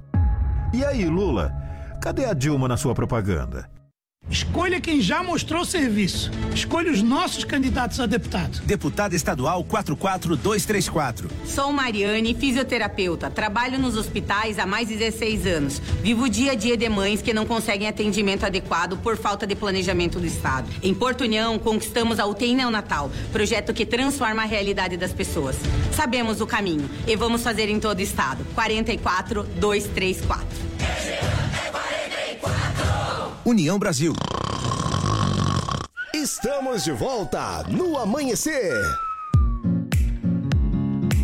[0.73, 1.53] E aí, Lula?
[2.01, 3.69] Cadê a Dilma na sua propaganda?
[4.31, 6.31] Escolha quem já mostrou serviço.
[6.55, 8.61] Escolha os nossos candidatos a deputado.
[8.63, 11.29] Deputada Estadual 44234.
[11.45, 13.29] Sou Mariane, fisioterapeuta.
[13.29, 15.83] Trabalho nos hospitais há mais de 16 anos.
[16.01, 19.57] Vivo o dia a dia de mães que não conseguem atendimento adequado por falta de
[19.57, 20.71] planejamento do Estado.
[20.81, 25.57] Em Porto União, conquistamos a UTI Neonatal, projeto que transforma a realidade das pessoas.
[25.93, 28.47] Sabemos o caminho e vamos fazer em todo o Estado.
[28.55, 31.40] 44234.
[33.45, 34.13] União Brasil.
[36.15, 38.71] Estamos de volta no amanhecer.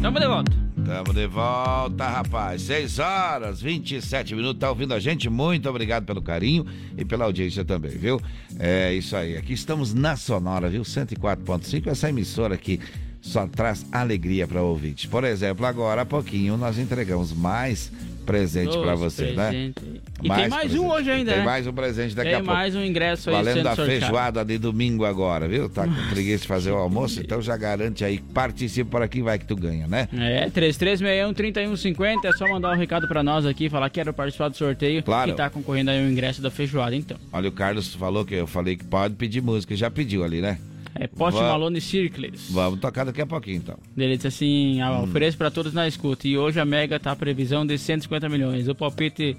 [0.00, 0.52] Tamo de volta.
[0.86, 2.62] Tamo de volta, rapaz.
[2.62, 4.58] 6 horas, 27 minutos.
[4.60, 5.28] Tá ouvindo a gente?
[5.28, 6.64] Muito obrigado pelo carinho
[6.96, 8.18] e pela audiência também, viu?
[8.58, 9.36] É isso aí.
[9.36, 10.82] Aqui estamos na Sonora, viu?
[10.82, 11.88] 104.5.
[11.88, 12.80] Essa emissora aqui
[13.20, 15.04] só traz alegria para ouvintes.
[15.04, 17.92] Por exemplo, agora há pouquinho nós entregamos mais
[18.26, 19.80] presente para você, presente.
[19.80, 20.00] né?
[20.22, 21.46] E tem mais um hoje ainda, Tem né?
[21.46, 22.52] mais um presente daqui Tem a pouco.
[22.52, 25.68] mais um ingresso aí Valendo a feijoada de domingo agora, viu?
[25.68, 29.38] Tá com preguiça de fazer o almoço, então já garante aí, participa por aqui, vai
[29.38, 30.08] que tu ganha, né?
[30.12, 34.56] É, 3361-3150, é só mandar um recado pra nós aqui, falar que quero participar do
[34.56, 35.30] sorteio Claro.
[35.30, 37.16] e tá concorrendo aí o ingresso da feijoada, então.
[37.32, 40.58] Olha, o Carlos falou que eu falei que pode pedir música, já pediu ali, né?
[40.98, 42.50] É Post Va- Malone Circles.
[42.50, 43.76] Vamos tocar daqui a pouquinho, então.
[43.96, 45.04] Ele disse assim, ah, Hum.
[45.04, 46.26] ofereço pra todos na escuta.
[46.28, 48.68] E hoje a Mega tá a previsão de 150 milhões.
[48.68, 49.36] O palpite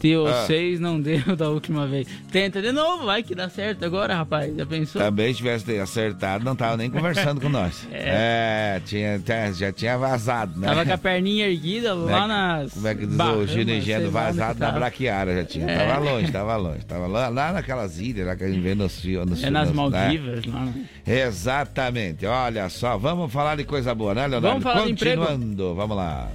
[0.00, 0.44] deu Ah.
[0.46, 2.06] 6, não deu da última vez.
[2.30, 4.54] Tenta de novo, vai que dá certo agora, rapaz.
[4.56, 5.00] Já pensou?
[5.00, 7.86] Também se tivesse acertado, não tava nem conversando com nós.
[8.08, 10.66] É, tinha, tinha- já tinha vazado, né?
[10.68, 12.72] Tava com a perninha erguida lá é que- nas.
[12.74, 14.78] Como é que diz o lá onde vazado na tava.
[14.78, 15.66] braquiária já tinha.
[15.70, 15.78] É.
[15.86, 16.84] Tava longe, tava longe.
[16.84, 19.30] Tava lá, lá naquelas ilhas lá que a gente vê nos filmes.
[19.30, 19.74] nos É nas né?
[19.74, 20.60] Maldivas, lá.
[20.66, 20.74] né?
[21.06, 22.26] Exatamente.
[22.26, 24.48] Olha só, vamos falar de coisa boa, né, Leonardo?
[24.48, 25.22] Vamos falar de emprego?
[25.26, 26.28] Continuando, vamos lá.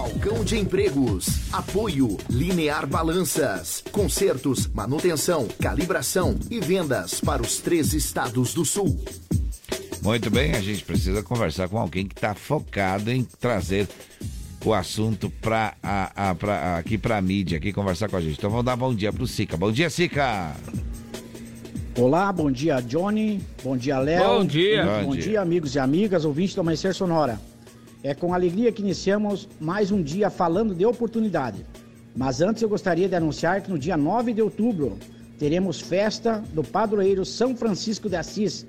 [0.00, 1.50] Balcão de Empregos.
[1.50, 3.82] Apoio Linear Balanças.
[3.90, 8.94] Consertos, manutenção, calibração e vendas para os três estados do sul.
[10.02, 13.88] Muito bem, a gente precisa conversar com alguém que está focado em trazer
[14.62, 18.36] o assunto pra, a, a, pra- aqui para a mídia, aqui conversar com a gente.
[18.36, 19.56] Então vamos dar bom dia pro Sica.
[19.56, 20.54] Bom dia, Sica!
[21.96, 24.22] Olá, bom dia Johnny, bom dia Léo.
[24.40, 24.84] Bom dia.
[24.84, 25.22] Bom, Bom dia.
[25.22, 25.40] dia.
[25.40, 27.40] amigos e amigas, ouvintes do Amanhecer Sonora.
[28.06, 31.66] É com alegria que iniciamos mais um dia falando de oportunidade.
[32.14, 34.96] Mas antes eu gostaria de anunciar que no dia 9 de outubro
[35.40, 38.64] teremos festa do padroeiro São Francisco de Assis,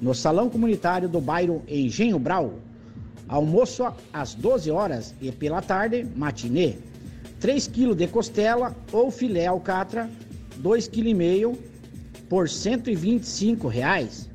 [0.00, 2.54] no Salão Comunitário do bairro Engenho Brau.
[3.28, 6.76] Almoço às 12 horas e pela tarde, matinê.
[7.40, 10.08] 3 kg de costela ou filé alcatra,
[10.62, 11.58] 2,5 kg
[12.26, 14.30] por 125 reais.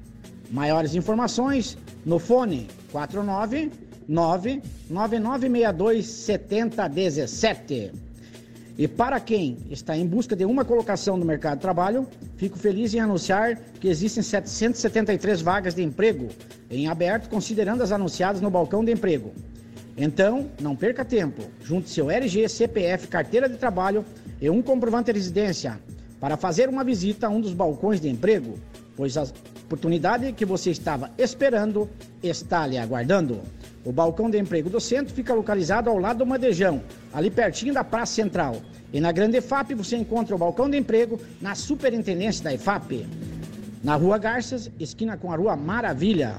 [0.52, 1.76] Maiores informações
[2.06, 7.92] no fone 49 9962 7017.
[8.76, 12.08] E para quem está em busca de uma colocação no mercado de trabalho,
[12.38, 16.30] fico feliz em anunciar que existem 773 vagas de emprego
[16.72, 19.32] em aberto, considerando as anunciadas no balcão de emprego.
[19.96, 21.44] Então, não perca tempo.
[21.64, 24.04] Junte seu RG, CPF, carteira de trabalho
[24.42, 25.80] e um comprovante de residência
[26.20, 28.58] para fazer uma visita a um dos balcões de emprego,
[28.96, 29.28] pois a
[29.66, 31.88] oportunidade que você estava esperando
[32.24, 33.42] está lhe aguardando.
[33.86, 36.82] O balcão de emprego do centro fica localizado ao lado do Madejão,
[37.14, 38.62] ali pertinho da Praça Central.
[38.94, 43.06] E na Grande EFAP você encontra o balcão de emprego na Superintendência da EFAP.
[43.84, 46.36] Na Rua Garças, esquina com a Rua Maravilha.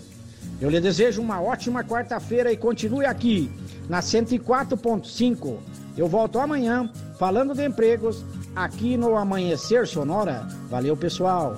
[0.61, 3.51] Eu lhe desejo uma ótima quarta-feira e continue aqui
[3.89, 5.57] na 104.5.
[5.99, 8.23] Eu volto amanhã falando de empregos
[8.55, 10.47] aqui no Amanhecer Sonora.
[10.69, 11.57] Valeu, pessoal.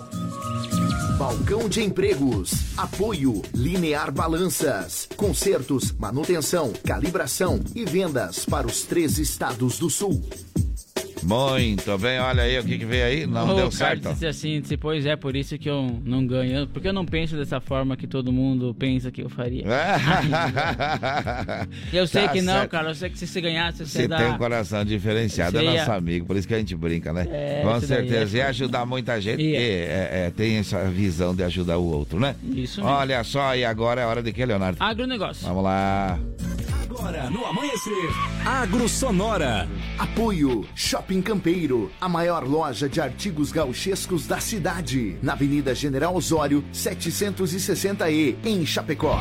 [1.20, 2.76] Balcão de Empregos.
[2.76, 5.08] Apoio Linear Balanças.
[5.16, 10.20] Consertos, manutenção, calibração e vendas para os três estados do sul.
[11.24, 14.10] Muito bem, olha aí o que, que veio aí, não o deu certo.
[14.12, 16.68] disse assim, disse, pois é, por isso que eu não ganho.
[16.68, 19.64] Porque eu não penso dessa forma que todo mundo pensa que eu faria.
[21.94, 22.70] eu sei Tá que não, certo.
[22.72, 22.90] cara.
[22.90, 24.18] Eu sei que se você ganhasse, você Você dá...
[24.18, 27.12] tem um coração diferenciado, é Você ia- nosso amigo, por isso que a gente brinca,
[27.14, 27.28] né?
[27.32, 28.38] É, Com daí certeza.
[28.38, 29.60] é E ajudar muita gente, Ia.
[29.60, 32.36] que é, é, tem essa visão de ajudar o outro, né?
[32.44, 32.96] Isso mesmo.
[32.96, 34.78] Olha só, e agora é hora de que, Leonardo?
[34.80, 35.46] Agronegócio.
[35.48, 36.20] Vamos lá.
[36.92, 38.10] Agora no Amanhecer.
[38.46, 39.66] Agro Sonora.
[39.98, 46.62] Apoio Shopping Campeiro, a maior loja de artigos gauchescos da cidade, na Avenida General Osório,
[46.74, 49.18] 760E, em Chapecó.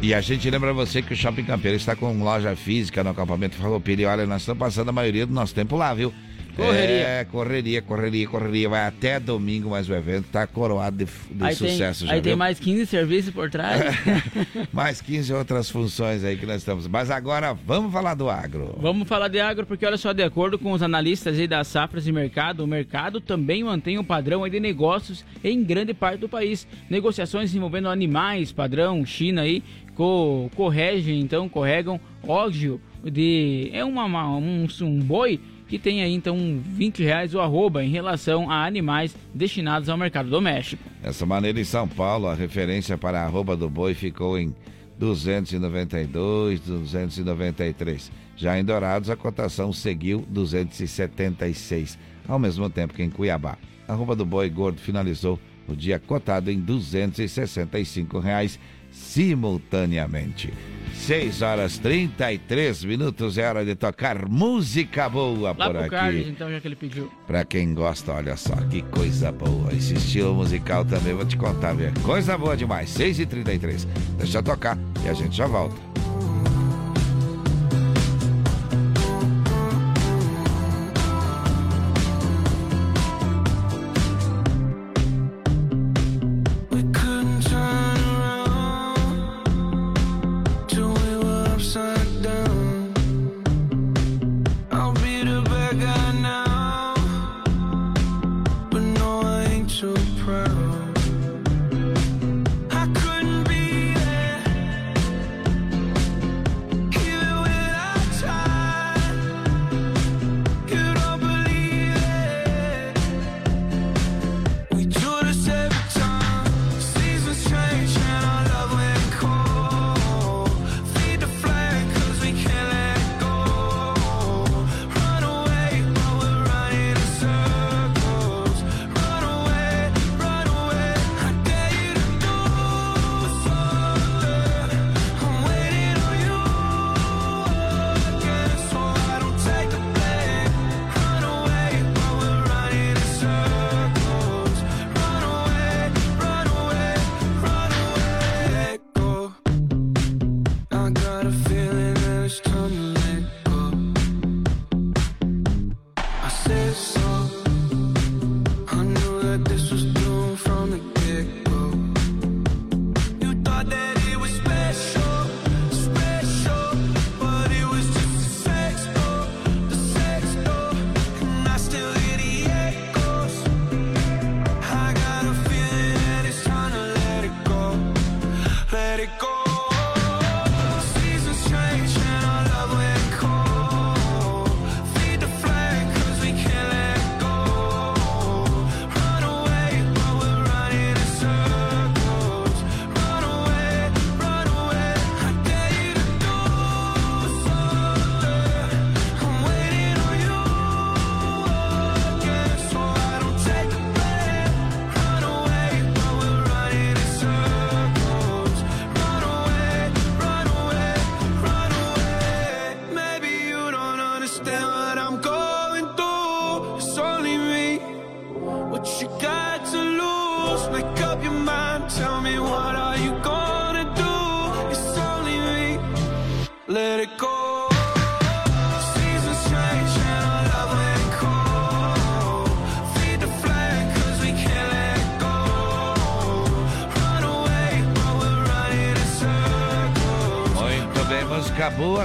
[0.00, 3.56] E a gente lembra você que o Shopping Campeiro está com loja física no acampamento
[3.56, 4.02] Farroupilha.
[4.02, 6.10] E olha, nós estamos passando a maioria do nosso tempo lá, viu?
[6.56, 6.94] Correria.
[7.06, 8.68] É, correria, correria, correria.
[8.68, 12.20] Vai até domingo, mas o evento tá coroado de, de Aí, tem, sucesso já, aí
[12.20, 12.36] tem viu?
[12.38, 13.82] mais 15 serviços por trás.
[14.72, 16.86] Mais 15 outras funções aí que nós estamos.
[16.86, 18.76] Mas agora vamos falar do agro.
[18.80, 22.04] Vamos falar de agro, porque olha só, de acordo com os analistas aí das safras
[22.04, 26.28] de mercado, o mercado também mantém um padrão aí de negócios em grande parte do
[26.28, 26.66] país.
[26.90, 29.62] Negociações envolvendo animais, padrão, China aí,
[29.94, 33.70] co corregem, então, corregam ógio de.
[33.72, 37.90] É uma, uma- um, um boi que tem aí então 20 reais o arroba em
[37.90, 40.82] relação a animais destinados ao mercado doméstico.
[41.02, 44.54] Dessa maneira, em São Paulo, a referência para a arroba do boi ficou em
[44.98, 48.12] 292, 293.
[48.36, 53.56] Já em Dourados, a cotação seguiu 276, ao mesmo tempo que em Cuiabá.
[53.86, 58.58] A arroba do boi gordo finalizou o dia cotado em 265 reais
[58.94, 60.52] simultaneamente.
[60.94, 65.90] 6 horas 33 minutos, é hora de tocar música boa Lá por aqui.
[65.90, 67.12] Carlos, então, já que ele pediu.
[67.26, 69.70] Pra quem gosta, olha só, que coisa boa.
[69.74, 71.90] Esse estilo musical também, vou te contar, viu?
[72.02, 72.88] Coisa boa demais.
[72.96, 73.86] 6h33.
[74.16, 75.76] Deixa eu tocar e a gente já volta.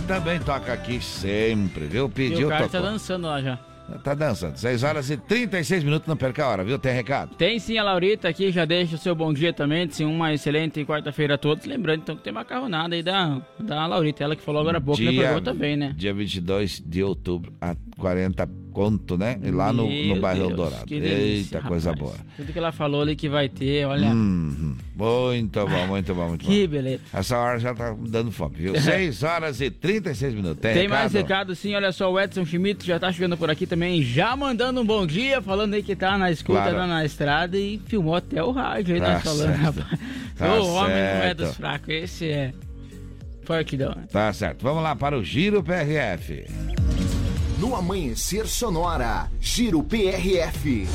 [0.10, 2.08] Também toca aqui sempre, viu?
[2.08, 2.82] E Pediu, o cara tocou.
[2.82, 3.60] tá dançando lá já.
[4.04, 4.58] Tá dançando.
[4.58, 6.80] 6 horas e 36 minutos, não perca a hora, viu?
[6.80, 7.36] Tem recado?
[7.36, 10.84] Tem sim a Laurita aqui, já deixa o seu bom dia também, sim, uma excelente
[10.84, 11.66] quarta-feira a todos.
[11.66, 15.00] Lembrando então que tem macarronada aí da, da Laurita, ela que falou agora há pouco,
[15.00, 15.12] né?
[15.12, 15.94] Pegou também, né?
[15.96, 19.38] Dia 22 de outubro, a 40 conto, né?
[19.44, 20.86] E lá no, no bairro Deus, Eldorado.
[20.86, 22.12] que Eita, coisa rapaz.
[22.12, 22.26] boa.
[22.38, 24.08] Tudo que ela falou ali que vai ter, olha.
[24.10, 24.76] Uhum.
[24.96, 26.74] Muito bom, muito bom, muito Que bom.
[26.74, 27.02] beleza.
[27.14, 28.76] Essa hora já tá dando fome, viu?
[28.80, 30.60] 6 horas e 36 minutos.
[30.62, 31.00] Tem, Tem recado?
[31.00, 34.36] mais recado sim, olha só, o Edson Schmidt já tá chegando por aqui também, já
[34.36, 36.78] mandando um bom dia, falando aí que tá na escuta, Claro.
[36.78, 40.00] tá na estrada e filmou até o rádio aí, Tá nós falando, rapaz.
[40.38, 42.54] Tá o homem não é dos fracos, esse é
[43.44, 43.90] fortidão.
[43.96, 44.04] né?
[44.12, 44.62] Tá certo.
[44.62, 46.46] Vamos lá para o Giro PRF.
[47.60, 50.88] No Amanhecer Sonora, Giro PRF.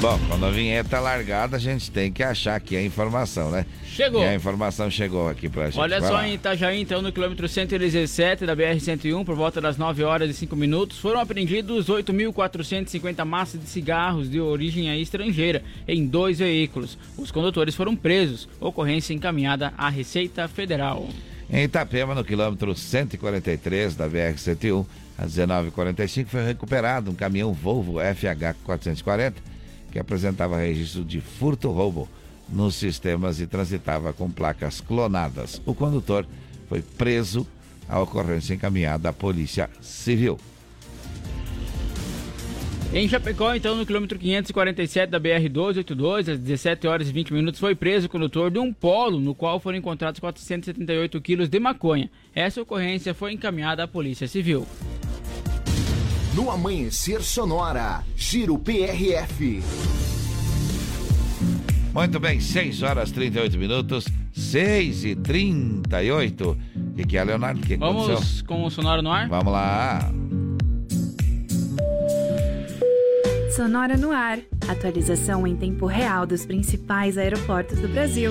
[0.00, 3.66] Bom, quando a vinheta é largada, a gente tem que achar aqui a informação, né?
[3.84, 4.22] Chegou.
[4.22, 5.80] E a informação chegou aqui pra gente.
[5.80, 6.28] Olha Vai só, lá.
[6.28, 10.54] em Itajaí, então, no quilômetro 117 da BR-101, por volta das 9 horas e 5
[10.54, 16.96] minutos, foram apreendidos 8.450 massas de cigarros de origem estrangeira em dois veículos.
[17.16, 18.48] Os condutores foram presos.
[18.60, 21.08] Ocorrência encaminhada à Receita Federal.
[21.50, 24.84] Em Itapema, no quilômetro 143 da BR-101,
[25.16, 29.34] às 19h45, foi recuperado um caminhão Volvo FH440
[29.90, 32.06] que apresentava registro de furto-roubo
[32.48, 35.62] nos sistemas e transitava com placas clonadas.
[35.64, 36.26] O condutor
[36.68, 37.46] foi preso,
[37.88, 40.38] a ocorrência encaminhada à Polícia Civil.
[42.92, 47.74] Em Chapecó, então, no quilômetro 547 da BR-282, às 17 horas e 20 minutos, foi
[47.74, 52.10] preso o condutor de um polo, no qual foram encontrados 478 quilos de maconha.
[52.34, 54.66] Essa ocorrência foi encaminhada à Polícia Civil.
[56.34, 59.62] No Amanhecer Sonora, Giro PRF.
[61.92, 66.50] Muito bem, 6 horas 38 minutos, 6 e 38.
[66.74, 67.60] O que, que é, Leonardo?
[67.60, 68.46] O que, Vamos aconteceu?
[68.46, 69.28] com o sonoro no ar?
[69.28, 70.10] Vamos lá.
[73.58, 74.38] Sonora no ar.
[74.68, 78.30] Atualização em tempo real dos principais aeroportos do Brasil.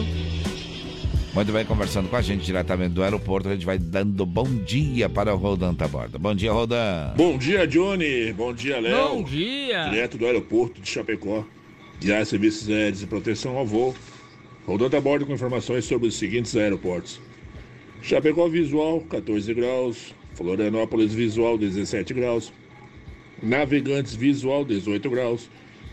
[1.34, 5.10] Muito bem, conversando com a gente diretamente do aeroporto, a gente vai dando bom dia
[5.10, 6.18] para o Rodan Taborda.
[6.18, 7.14] Bom dia, Rodan.
[7.18, 8.32] Bom dia, Johnny.
[8.32, 9.16] Bom dia, Léo.
[9.16, 9.90] Bom dia.
[9.90, 11.44] Direto do aeroporto de Chapecó.
[12.00, 13.94] Guiar serviços aéreos e proteção ao voo.
[14.66, 17.20] Rodando a bordo com informações sobre os seguintes aeroportos.
[18.02, 20.16] Chapecó Visual, 14 graus.
[20.36, 22.54] Florianópolis Visual, 17 graus.
[23.42, 25.50] Navegantes Visual, 18 graus.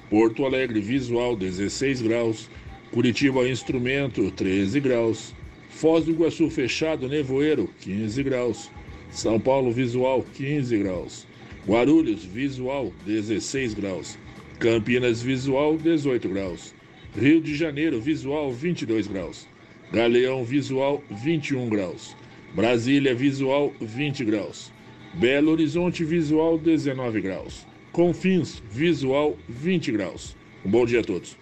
[0.08, 2.48] Porto Alegre Visual, 16 graus.
[2.90, 5.34] Curitiba Instrumento, 13 graus.
[5.68, 8.70] Foz do Iguaçu Fechado Nevoeiro, 15 graus.
[9.10, 11.26] São Paulo Visual, 15 graus.
[11.66, 14.18] Guarulhos Visual, 16 graus.
[14.58, 16.74] Campinas Visual, 18 graus.
[17.16, 19.46] Rio de Janeiro Visual, 22 graus.
[19.92, 22.16] Galeão Visual, 21 graus.
[22.54, 24.73] Brasília Visual, 20 graus.
[25.14, 27.64] Belo Horizonte Visual, 19 graus.
[27.92, 30.36] Confins Visual, 20 graus.
[30.64, 31.36] Um bom dia a todos.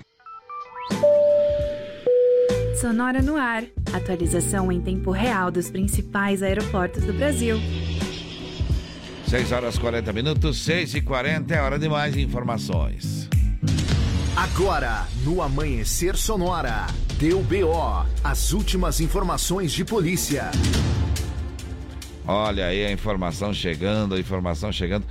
[2.79, 3.65] Sonora no ar.
[3.95, 7.57] Atualização em tempo real dos principais aeroportos do Brasil.
[9.29, 13.31] 6 horas 40 minutos, 6 e 40 é hora de mais informações.
[14.37, 16.87] Agora, no Amanhecer Sonora,
[17.19, 20.51] deu BO, as últimas informações de polícia.
[22.27, 25.05] Olha aí a informação chegando, a informação chegando.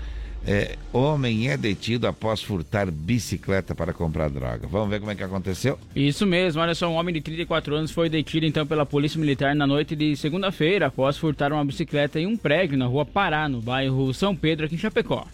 [0.45, 4.67] É, homem é detido após furtar bicicleta para comprar droga.
[4.67, 5.77] Vamos ver como é que aconteceu?
[5.95, 9.53] Isso mesmo, olha só, um homem de 34 anos foi detido então pela Polícia Militar
[9.53, 13.61] na noite de segunda-feira após furtar uma bicicleta em um prédio na rua Pará, no
[13.61, 15.27] bairro São Pedro, aqui em Chapecó.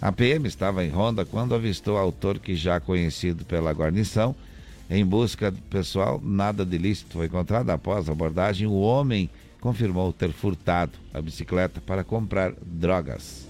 [0.00, 4.34] A PM estava em ronda quando avistou autor que já conhecido pela guarnição.
[4.88, 7.70] Em busca do pessoal, nada de ilícito foi encontrado.
[7.70, 9.30] Após a abordagem, o homem
[9.62, 13.46] confirmou ter furtado a bicicleta para comprar drogas.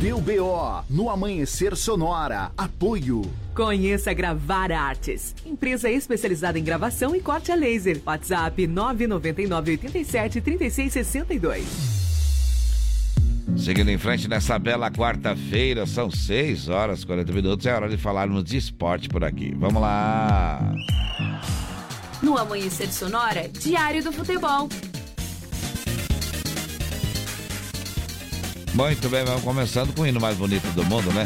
[0.00, 3.22] Deu BO, no Amanhecer Sonora, apoio.
[3.54, 8.00] Conheça Gravar Artes, empresa especializada em gravação e corte a laser.
[8.04, 12.04] WhatsApp 999 87 36 62.
[13.56, 17.96] Seguindo em frente nessa bela quarta-feira, são 6 horas e 40 minutos, é hora de
[17.96, 19.54] falarmos de esporte por aqui.
[19.56, 20.74] Vamos lá!
[22.34, 24.68] No Amanhecer Sonora, Diário do Futebol.
[28.74, 31.24] Muito bem, vamos começando com o hino mais bonito do mundo, né?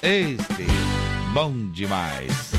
[0.00, 0.64] Este,
[1.34, 2.52] bom demais.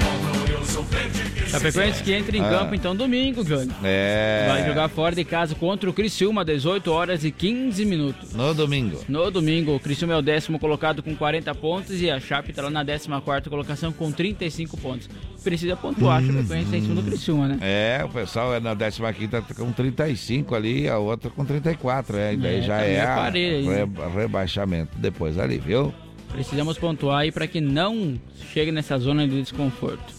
[0.00, 2.48] Bola Wilson, verde Chapecoense que entra em Ah.
[2.50, 3.70] campo então domingo, Johnny.
[3.82, 4.46] É.
[4.48, 8.32] Vai jogar fora de casa contra o Criciúma, 18 horas e 15 minutos.
[8.34, 9.00] No domingo.
[9.08, 12.62] No domingo, o Criciúma é o décimo colocado com 40 pontos e a Chape tá
[12.62, 15.08] lá na 14 colocação com 35 pontos.
[15.42, 17.58] Precisa pontuar, a Chapecoense tá em cima do Criciúma, né?
[17.60, 22.34] É, o pessoal é na 15 tá com 35 ali, a outra com 34, é,
[22.34, 23.24] e daí É, já tá é a
[23.56, 23.84] aí, né?
[23.84, 25.94] re- rebaixamento depois ali, viu?
[26.32, 28.20] Precisamos pontuar aí para que não
[28.52, 30.17] chegue nessa zona de desconforto.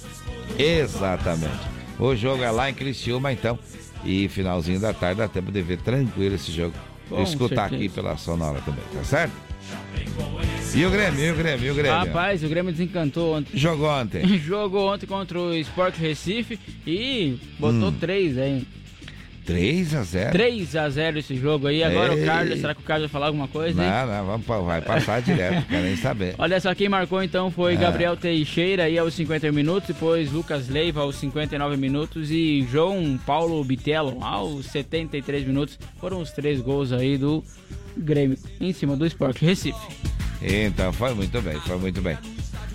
[0.58, 1.68] Exatamente.
[2.00, 3.60] O jogo é lá em Criciúma, então,
[4.04, 6.74] e finalzinho da tarde dá tempo de ver tranquilo esse jogo.
[7.10, 7.76] Com Escutar certeza.
[7.76, 9.34] aqui pela Sonora também, tá certo?
[10.76, 11.98] E o Grêmio, e o Grêmio, e o Grêmio?
[11.98, 13.58] Rapaz, o Grêmio desencantou ontem.
[13.58, 14.26] Jogou ontem.
[14.38, 17.96] Jogou ontem contra o Sport Recife e botou Hum.
[18.00, 18.68] 3 aí.
[19.50, 21.84] 3 a 0 3 a 0 esse jogo aí.
[21.84, 22.22] Agora Ei.
[22.22, 23.82] o Carlos, será que o Carlos vai falar alguma coisa?
[23.84, 23.90] hein?
[23.90, 26.36] Não, não, vamos, vai passar direto, quero nem saber.
[26.38, 27.78] Olha só, quem marcou então foi É.
[27.78, 33.64] Gabriel Teixeira aí aos 50 minutos, depois Lucas Leiva aos 59 minutos e João Paulo
[33.64, 35.80] Bitello aos 73 minutos.
[36.00, 37.44] Foram os três gols aí do
[37.98, 39.80] Grêmio em cima do Sport Recife.
[40.42, 42.18] Então, foi muito bem, foi muito bem.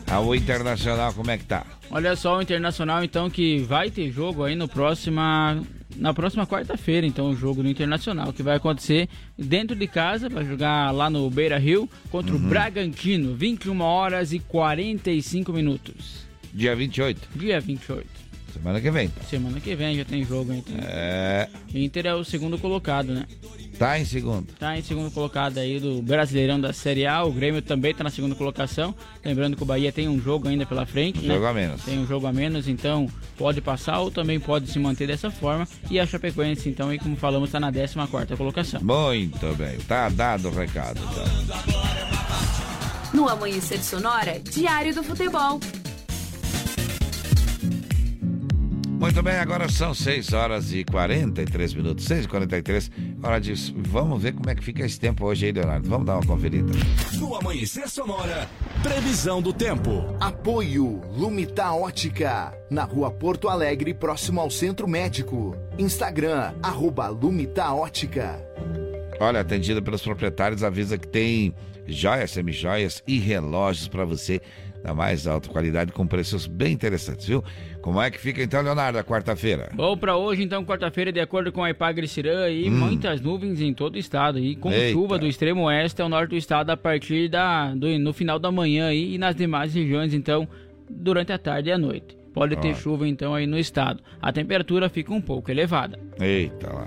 [0.07, 1.65] Ah, o Internacional, como é que tá?
[1.91, 5.63] Olha só o Internacional então que vai ter jogo aí no próxima
[5.97, 9.09] na próxima quarta-feira, então o jogo do Internacional que vai acontecer
[9.39, 12.45] dentro de casa, vai jogar lá no Beira-Rio contra Uhum.
[12.47, 16.25] o Bragantino, 21 horas e 45 minutos.
[16.53, 18.24] Dia 28, Dia 28.
[18.55, 19.11] Semana que vem.
[19.29, 20.77] Semana que vem já tem jogo então.
[20.81, 23.25] É, Inter é o segundo colocado, né?
[23.79, 24.47] tá em segundo.
[24.59, 27.25] Tá em segundo colocado aí do Brasileirão da Série A.
[27.25, 28.95] O Grêmio também tá na segunda colocação.
[29.25, 31.35] Lembrando que o Bahia tem um jogo ainda pela frente, Um né?
[31.35, 31.83] jogo a menos.
[31.83, 35.67] Tem um jogo a menos, então pode passar ou também pode se manter dessa forma.
[35.91, 38.81] E a Chapecoense, então, aí, como falamos, tá na 14 quarta colocação.
[38.81, 41.01] Muito bem, tá dado o recado.
[41.01, 41.25] Então.
[43.13, 45.61] No Amanhecer Sonora, Diário do Futebol.
[49.05, 52.91] Muito bem, agora são 6 horas e 43 minutos, 6 e 43
[53.23, 53.53] Hora de.
[53.77, 55.87] Vamos ver como é que fica esse tempo hoje aí, Leonardo.
[55.87, 56.73] Vamos dar uma conferida.
[57.19, 58.49] No Amanhecer Sonora,
[58.83, 60.07] previsão do tempo.
[60.19, 65.55] Apoio Lumita Ótica, na rua Porto Alegre, próximo ao Centro Médico.
[65.79, 68.41] Instagram, arroba Lumita Ótica.
[69.21, 71.55] Olha, atendida pelos proprietários, avisa que tem
[71.87, 74.41] joias, semijoias e relógios para você
[74.85, 77.43] da mais alta qualidade com preços bem interessantes, viu?
[77.85, 79.69] Como é que fica então, Leonardo, a quarta-feira?
[79.75, 82.73] Bom, pra hoje, então, quarta-feira, de acordo com a Ipagre Cirã, aí, Hum.
[82.79, 84.39] muitas nuvens em todo o estado.
[84.39, 84.93] E com Eita.
[84.95, 88.51] chuva do extremo oeste ao norte do estado a partir da, do, no final da
[88.51, 90.49] manhã aí, e nas demais regiões, então,
[90.89, 92.17] durante a tarde e a noite.
[92.33, 94.03] Pode ter chuva, então, aí no estado.
[94.19, 95.99] A temperatura fica um pouco elevada.
[96.19, 96.87] Eita lá.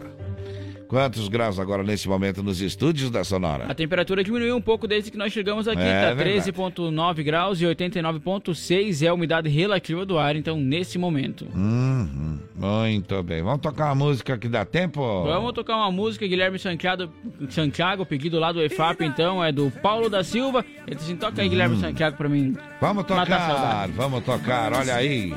[0.88, 3.66] Quantos graus agora nesse momento nos estúdios da Sonora?
[3.68, 6.52] A temperatura diminuiu um pouco desde que nós chegamos aqui, É tá verdade.
[6.52, 11.46] 13,9 graus e 89,6 é a umidade relativa do ar, então, nesse momento.
[11.54, 13.44] Uhum, muito bem.
[13.44, 15.02] Vamos tocar uma música que dá tempo?
[15.24, 17.10] Vamos tocar uma música, Guilherme Santiago,
[17.50, 20.64] Santiago, pedido lá do EFAP, então, é do Paulo da Silva.
[20.86, 22.56] Ele disse assim, toca aí, Guilherme Santiago, pra mim.
[22.80, 25.34] Vamos tocar, vamos tocar, olha aí.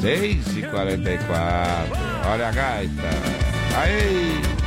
[0.00, 3.48] 6 e 44 olha a gaita.
[3.76, 4.57] Aí!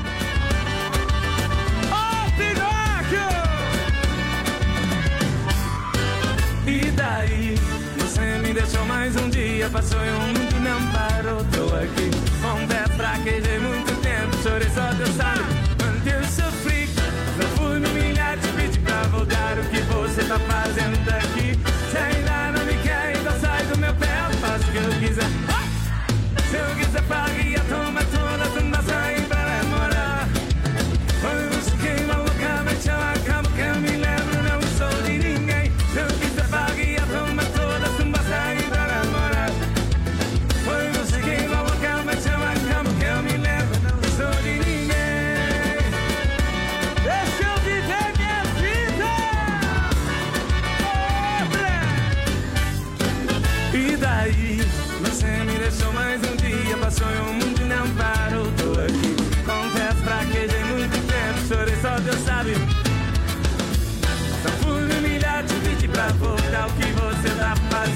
[6.66, 7.56] E daí?
[8.00, 11.44] Você me deixou mais um dia, passou e o mundo não parou.
[11.46, 12.10] Tô aqui,
[12.42, 15.41] confesso, fraquejei muito tempo, chorei só Deus sabe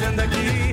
[0.06, 0.65] fazendo aqui?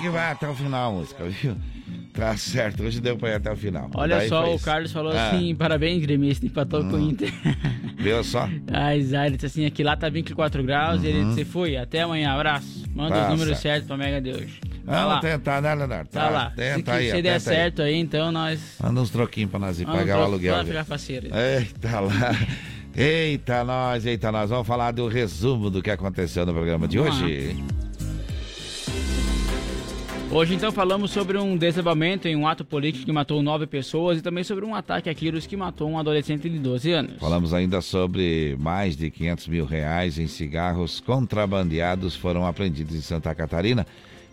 [0.00, 1.56] Que vai até o final a música, viu?
[2.12, 3.90] Tá certo, hoje deu pra ir até o final.
[3.94, 4.64] Olha Daí só, o isso.
[4.64, 7.30] Carlos falou Ah, assim: parabéns, gremista, empatou com o Inter.
[7.98, 8.48] Viu só?
[9.02, 11.28] Zé, ele disse assim: aqui lá tá 24 graus e ele Uhum.
[11.30, 12.84] disse: foi, até amanhã, abraço.
[12.94, 13.62] Manda Tá os números certo.
[13.62, 14.60] certos pra Mega de hoje.
[14.86, 16.08] Tá Vamos tentar, né, Leonardo?
[16.10, 16.50] tá lá.
[16.56, 17.40] Tenta se, aí, se der tenta aí.
[17.40, 18.60] certo aí, então nós.
[18.82, 20.64] Manda uns troquinhos pra nós ir Vamos pagar o pro- aluguel.
[20.64, 21.28] pra faceiro.
[21.36, 22.12] Eita lá.
[22.96, 24.48] Eita nós, eita nós.
[24.48, 27.75] Vamos falar do resumo do que aconteceu no programa de Vamos lá.
[30.36, 30.54] Hoje.
[30.54, 34.44] Então falamos sobre um desabamento em um ato político que matou nove pessoas e também
[34.44, 37.12] sobre um ataque a tiros que matou um adolescente de 12 anos.
[37.18, 43.34] Falamos ainda sobre mais de 500 mil reais em cigarros contrabandeados foram apreendidos em Santa
[43.34, 43.86] Catarina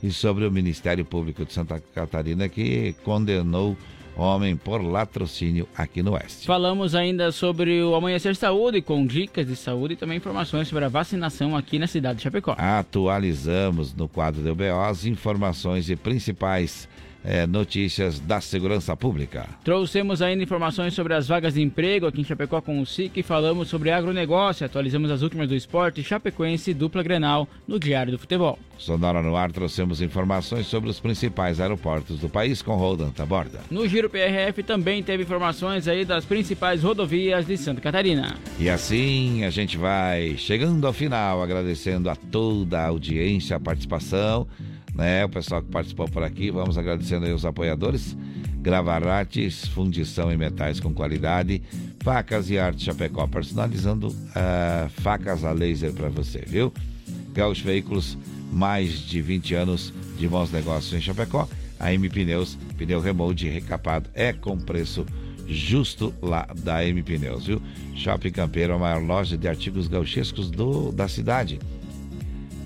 [0.03, 3.77] e sobre o Ministério Público de Santa Catarina que condenou
[4.15, 6.45] homem por latrocínio aqui no Oeste.
[6.45, 10.89] Falamos ainda sobre o Amanhecer Saúde com dicas de saúde e também informações sobre a
[10.89, 12.55] vacinação aqui na cidade de Chapecó.
[12.57, 16.87] Atualizamos no quadro do BO as informações e principais
[17.23, 19.47] eh, notícias da segurança pública.
[19.63, 23.23] Trouxemos ainda informações sobre as vagas de emprego aqui em Chapecó com o SIC e
[23.23, 24.65] falamos sobre agronegócio.
[24.65, 28.59] Atualizamos as últimas do esporte Chapecoense e dupla Grenal no Diário do Futebol.
[28.77, 33.61] Sonora no ar trouxemos informações sobre os principais aeroportos do país com Roldan Taborda.
[33.71, 38.35] No Giro PRF também teve informações aí das principais rodovias de Santa Catarina.
[38.59, 44.47] E assim a gente vai chegando ao final, agradecendo a toda a audiência, a participação,
[44.93, 45.25] né?
[45.25, 48.15] O pessoal que participou por aqui, vamos agradecendo aí os apoiadores.
[48.61, 51.61] Gravarates, fundição em metais com qualidade,
[52.01, 56.71] facas e arte Chapecó, personalizando ah, facas a laser para você, viu?
[57.33, 58.17] Gaúcho Veículos,
[58.51, 61.47] mais de 20 anos de bons negócios em Chapecó.
[61.79, 65.05] A M Pneus, pneu remold recapado, é com preço
[65.45, 67.61] justo lá da M Pneus, viu?
[67.95, 71.59] Shopping Campeiro, a maior loja de artigos gauchescos do, da cidade.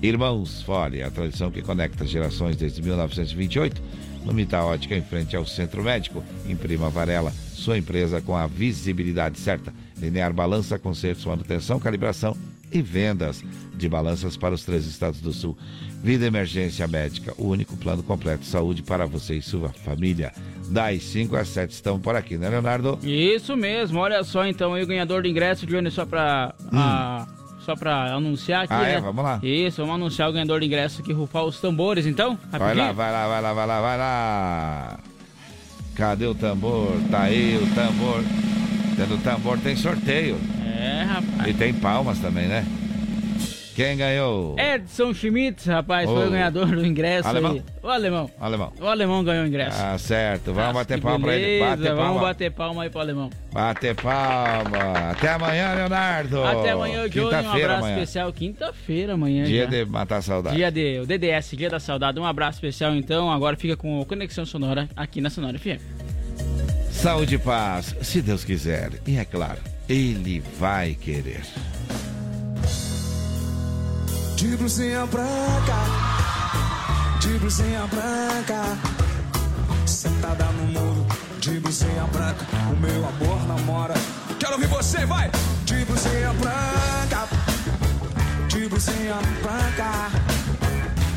[0.02, 3.82] Irmãos Fole, a tradição que conecta gerações desde 1928,
[4.24, 8.46] no Mita Ótica, em frente ao Centro Médico, em Prima Varela, sua empresa com a
[8.46, 9.72] visibilidade certa.
[9.98, 12.36] Linear Balança, consertos, manutenção, calibração
[12.70, 13.42] e vendas
[13.74, 15.56] de balanças para os três estados do Sul.
[16.02, 20.32] Vida Emergência Médica, o único plano completo de saúde para você e sua família.
[20.68, 22.98] Das 5 às 7 estamos por aqui, né, Leonardo?
[23.02, 26.54] Isso mesmo, olha só então aí o ganhador do ingresso, Johnny, só pra.
[26.72, 27.26] ah,
[27.68, 28.72] só pra anunciar aqui.
[28.72, 28.94] Ah, é?
[28.94, 29.00] né?
[29.02, 29.38] Vamos lá.
[29.42, 32.38] Isso, vamos anunciar o ganhador do ingresso aqui, rufar os tambores então.
[32.50, 32.86] Vai rapidinho.
[32.86, 34.98] lá, vai lá, vai lá, vai lá, vai lá.
[35.94, 36.96] Cadê o tambor?
[37.10, 38.24] Tá aí o tambor.
[38.96, 40.38] Tendo tambor tem sorteio.
[40.64, 41.50] É, rapaz.
[41.50, 42.64] E tem palmas também, né?
[43.78, 44.56] Quem ganhou?
[44.58, 47.52] Edson Schmitz, rapaz, foi o ganhador do ingresso Alemão?
[47.52, 47.62] aí.
[47.80, 48.30] O alemão.
[48.40, 48.72] Alemão.
[48.80, 49.78] O alemão ganhou o ingresso.
[49.80, 50.46] Ah, certo.
[50.46, 51.44] Vamos Nossa, bater palma pra ele.
[51.46, 52.20] beleza, Bater Vamos palma.
[52.22, 53.30] bater palma aí pro alemão.
[53.52, 55.10] Bater palma.
[55.12, 56.42] Até amanhã, Leonardo.
[56.42, 57.26] Até amanhã, Johnny.
[57.36, 57.94] Um abraço amanhã.
[57.94, 58.32] especial.
[58.32, 59.44] Quinta-feira amanhã.
[59.44, 59.70] Dia já.
[59.70, 60.56] de matar a saudade.
[60.56, 62.18] Dia de o DDS, Dia da Saudade.
[62.18, 63.30] Um abraço especial então.
[63.30, 65.78] Agora fica com o Conexão Sonora aqui na Sonora FM.
[66.90, 68.90] Saúde e paz, se Deus quiser.
[69.06, 71.42] E é claro, Ele vai querer
[74.38, 75.74] de blusinha branca,
[77.18, 78.78] de blusinha branca,
[79.84, 81.06] sentada no muro,
[81.40, 83.94] de blusinha branca, o meu amor namora.
[84.38, 85.28] Quero ouvir você, vai!
[85.64, 87.28] De blusinha branca,
[88.46, 90.08] de blusinha branca,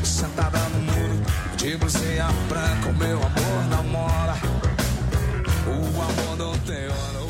[0.02, 1.22] sentada no muro,
[1.56, 4.34] de blusinha branca, o meu amor namora.
[5.68, 7.21] O amor não tem hora.